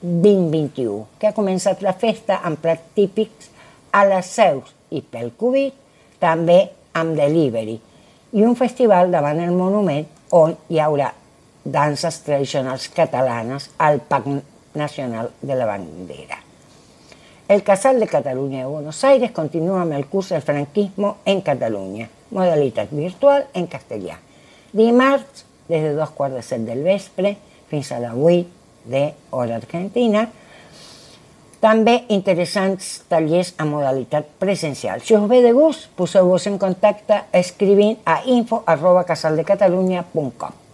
[0.00, 3.50] 2021, que ha començat la festa amb plats típics
[3.92, 5.74] a les seus i pel Covid,
[6.22, 6.60] també
[6.96, 7.76] amb delivery,
[8.32, 10.06] i un festival davant el monument
[10.36, 11.10] on hi haurà
[11.72, 14.26] danses tradicionals catalanes al Parc
[14.74, 16.38] Nacional de la Bandera.
[17.48, 22.08] El Casal de Catalunya de Buenos Aires continua amb el curs del franquismo en Catalunya,
[22.30, 24.18] modalitat virtual en castellà.
[24.72, 27.36] Dimarts, des de dos quarts de set del vespre
[27.68, 28.44] fins a la 8
[28.84, 30.28] de hora argentina,
[31.60, 35.00] també interessants tallers a modalitat presencial.
[35.00, 40.67] Si us ve de gust, poseu-vos en contacte escrivint a info arroba casaldecatalunya.com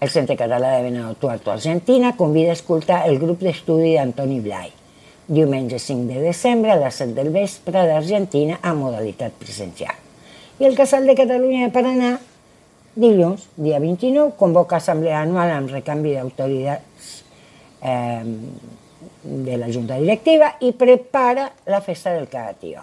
[0.00, 4.79] El Centre Català de Venado Tuerto Argentina convida a escoltar el grup d'estudi d'Antoni Blai.
[5.30, 9.94] Diumenge 5 de desembre a les 7 del vespre d'Argentina a modalitat presencial.
[10.58, 12.08] I el Casal de Catalunya de Paraná,
[12.98, 17.12] dilluns, dia 29, convoca assemblea anual amb recanvi d'autoritats
[17.86, 18.26] eh,
[19.22, 22.82] de la Junta Directiva i prepara la festa del Cagatío.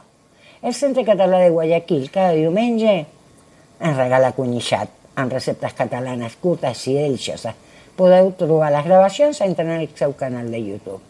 [0.64, 6.96] El Centre Català de Guayaquil cada diumenge ens regala cunyixat amb receptes catalanes curtes i
[6.96, 7.60] delicioses.
[8.00, 11.07] Podeu trobar les gravacions internet al seu canal de YouTube.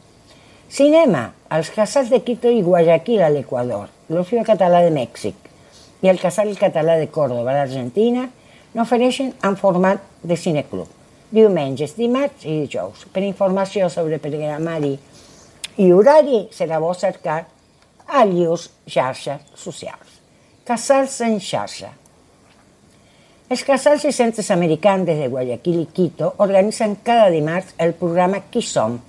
[0.67, 5.47] Cinema, els casals de Quito i Guayaquil a l'Equador, l'Orfeo Català de Mèxic
[6.03, 8.25] i el Casal Català de Córdoba a l'Argentina
[8.75, 10.91] n'ofereixen en format de cineclub,
[11.31, 13.07] diumenges, dimarts i dijous.
[13.15, 14.91] Per informació sobre programari
[15.79, 17.39] i horari serà bo cercar
[18.03, 20.19] a llurs xarxes socials.
[20.67, 21.95] Casals en xarxa.
[23.47, 28.59] Els casals i centres americans de Guayaquil i Quito organitzen cada dimarts el programa Qui
[28.59, 28.99] som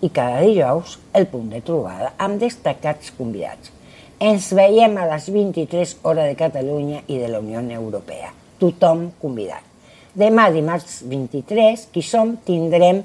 [0.00, 3.72] i cada dijous el punt de trobada amb destacats convidats.
[4.20, 8.32] Ens veiem a les 23 hores de Catalunya i de la Unió Europea.
[8.60, 9.64] Tothom convidat.
[10.12, 13.04] Demà, dimarts 23, qui som, tindrem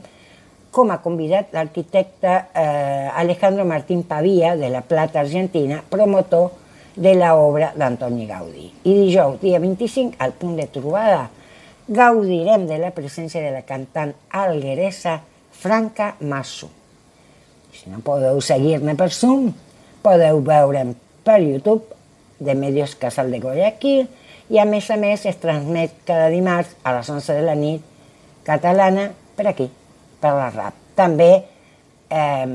[0.76, 6.52] com a convidat l'arquitecte eh, Alejandro Martín Pavia, de La Plata, Argentina, promotor
[6.96, 8.72] de l'obra d'Antoni Gaudí.
[8.84, 11.30] I dijous, dia 25, al punt de trobada,
[11.88, 15.22] gaudirem de la presència de la cantant algueresa
[15.52, 16.72] Franca Masso.
[17.76, 19.50] Si no podeu seguir-me per Zoom,
[20.06, 20.94] podeu veure'm
[21.26, 21.84] per YouTube
[22.40, 24.06] de Medios Casal de Guayaquil
[24.54, 27.84] i a més a més es transmet cada dimarts a les 11 de la nit
[28.46, 29.68] catalana per aquí,
[30.22, 30.78] per la RAP.
[30.96, 32.48] També eh,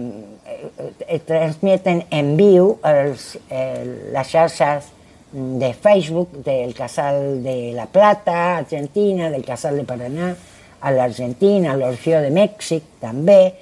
[1.06, 3.82] eh, transmeten en viu els, eh,
[4.14, 4.92] les xarxes
[5.32, 10.34] de Facebook del Casal de La Plata, Argentina, del Casal de Paraná,
[10.80, 13.52] a l'Argentina, a l'Orfeo de Mèxic, també.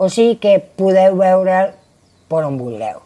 [0.00, 1.60] O sigui que podeu veure
[2.30, 3.02] per on vulgueu.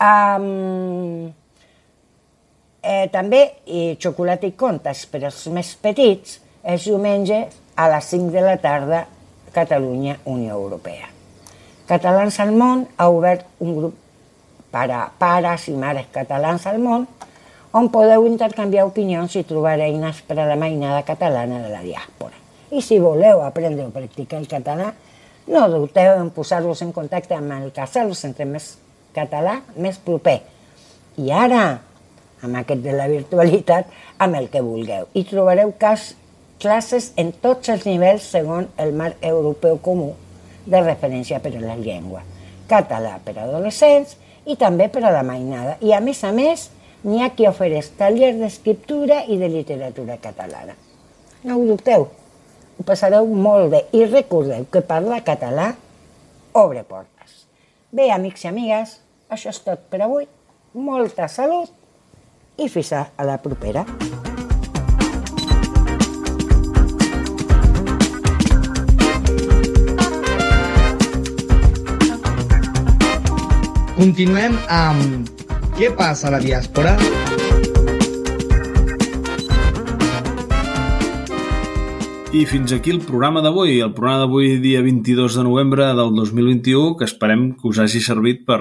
[0.00, 1.30] Um,
[2.82, 7.40] eh, també i xocolata i contes per als més petits és diumenge
[7.76, 9.06] a les 5 de la tarda
[9.52, 11.08] Catalunya, Unió Europea.
[11.88, 13.96] Catalans al món ha obert un grup
[14.70, 17.08] per a pares i mares catalans al món
[17.74, 22.36] on podeu intercanviar opinions i trobar eines per a la mainada catalana de la diàspora.
[22.70, 24.92] I si voleu aprendre o practicar el català,
[25.46, 28.74] no dubteu en posar-vos en contacte amb el casal, centre més
[29.16, 30.40] català més proper.
[31.18, 31.64] I ara,
[32.42, 35.08] amb aquest de la virtualitat, amb el que vulgueu.
[35.14, 36.14] I trobareu cas,
[36.60, 40.12] classes en tots els nivells segons el marc europeu comú
[40.66, 42.22] de referència per a la llengua.
[42.70, 44.16] Català per a adolescents
[44.46, 45.76] i també per a la mainada.
[45.80, 46.68] I a més a més,
[47.02, 50.76] n'hi ha qui ofereix tallers d'escriptura i de literatura catalana.
[51.42, 52.10] No ho dubteu,
[52.80, 55.66] ho passareu molt bé i recordeu que parlar català
[56.56, 57.42] obre portes.
[57.92, 58.94] Bé, amics i amigues,
[59.28, 60.24] això és tot per avui.
[60.72, 61.68] Molta salut
[62.56, 63.84] i fins a la propera.
[74.00, 75.28] Continuem amb
[75.76, 76.96] Què passa a la diàspora?
[82.30, 86.92] I fins aquí el programa d'avui, el programa d'avui dia 22 de novembre del 2021,
[87.00, 88.60] que esperem que us hagi servit per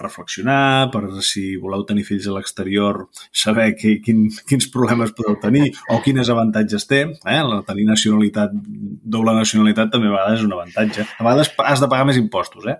[0.00, 3.02] reflexionar, per si voleu tenir fills a l'exterior,
[3.42, 7.02] saber que, quin, quins problemes podeu tenir o quines avantatges té.
[7.12, 7.36] Eh?
[7.44, 11.08] La tenir nacionalitat, doble nacionalitat també a vegades és un avantatge.
[11.18, 12.78] A vegades has de pagar més impostos, eh?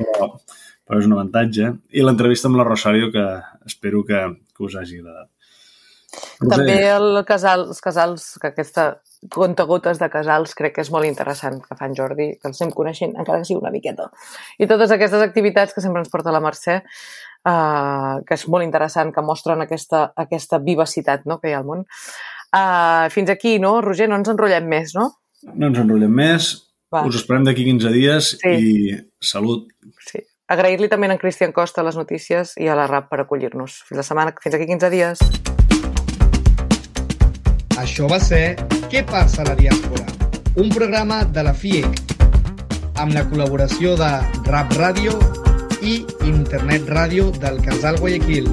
[0.00, 0.32] però,
[0.88, 1.74] però és un avantatge.
[1.92, 3.28] I l'entrevista amb la Rosario, que
[3.68, 4.24] espero que,
[4.56, 5.28] que us hagi agradat.
[6.48, 8.94] També el casal, els casals, que aquesta
[9.32, 13.14] contagotes de casals crec que és molt interessant que fan Jordi, que els estem coneixent,
[13.16, 14.10] encara que sigui una miqueta.
[14.58, 19.12] I totes aquestes activitats que sempre ens porta la Mercè, uh, que és molt interessant,
[19.14, 21.84] que mostren aquesta, aquesta vivacitat no?, que hi ha al món.
[22.52, 24.08] Uh, fins aquí, no, Roger?
[24.10, 25.10] No ens enrotllem més, no?
[25.52, 26.52] No ens enrotllem més.
[26.94, 27.02] Va.
[27.08, 28.54] Us esperem d'aquí 15 dies sí.
[28.54, 28.96] i
[29.32, 29.66] salut.
[30.06, 30.22] Sí.
[30.54, 33.82] Agrair-li també a en Cristian Costa les notícies i a la RAP per acollir-nos.
[33.88, 35.26] Fins la setmana, fins aquí 15 dies.
[37.80, 38.56] Això va ser
[38.90, 40.06] Què passa a la diàspora?
[40.56, 42.02] Un programa de la FIEC
[42.96, 44.08] amb la col·laboració de
[44.48, 45.18] Rap Ràdio
[45.84, 48.48] i Internet Ràdio del Casal Guayaquil.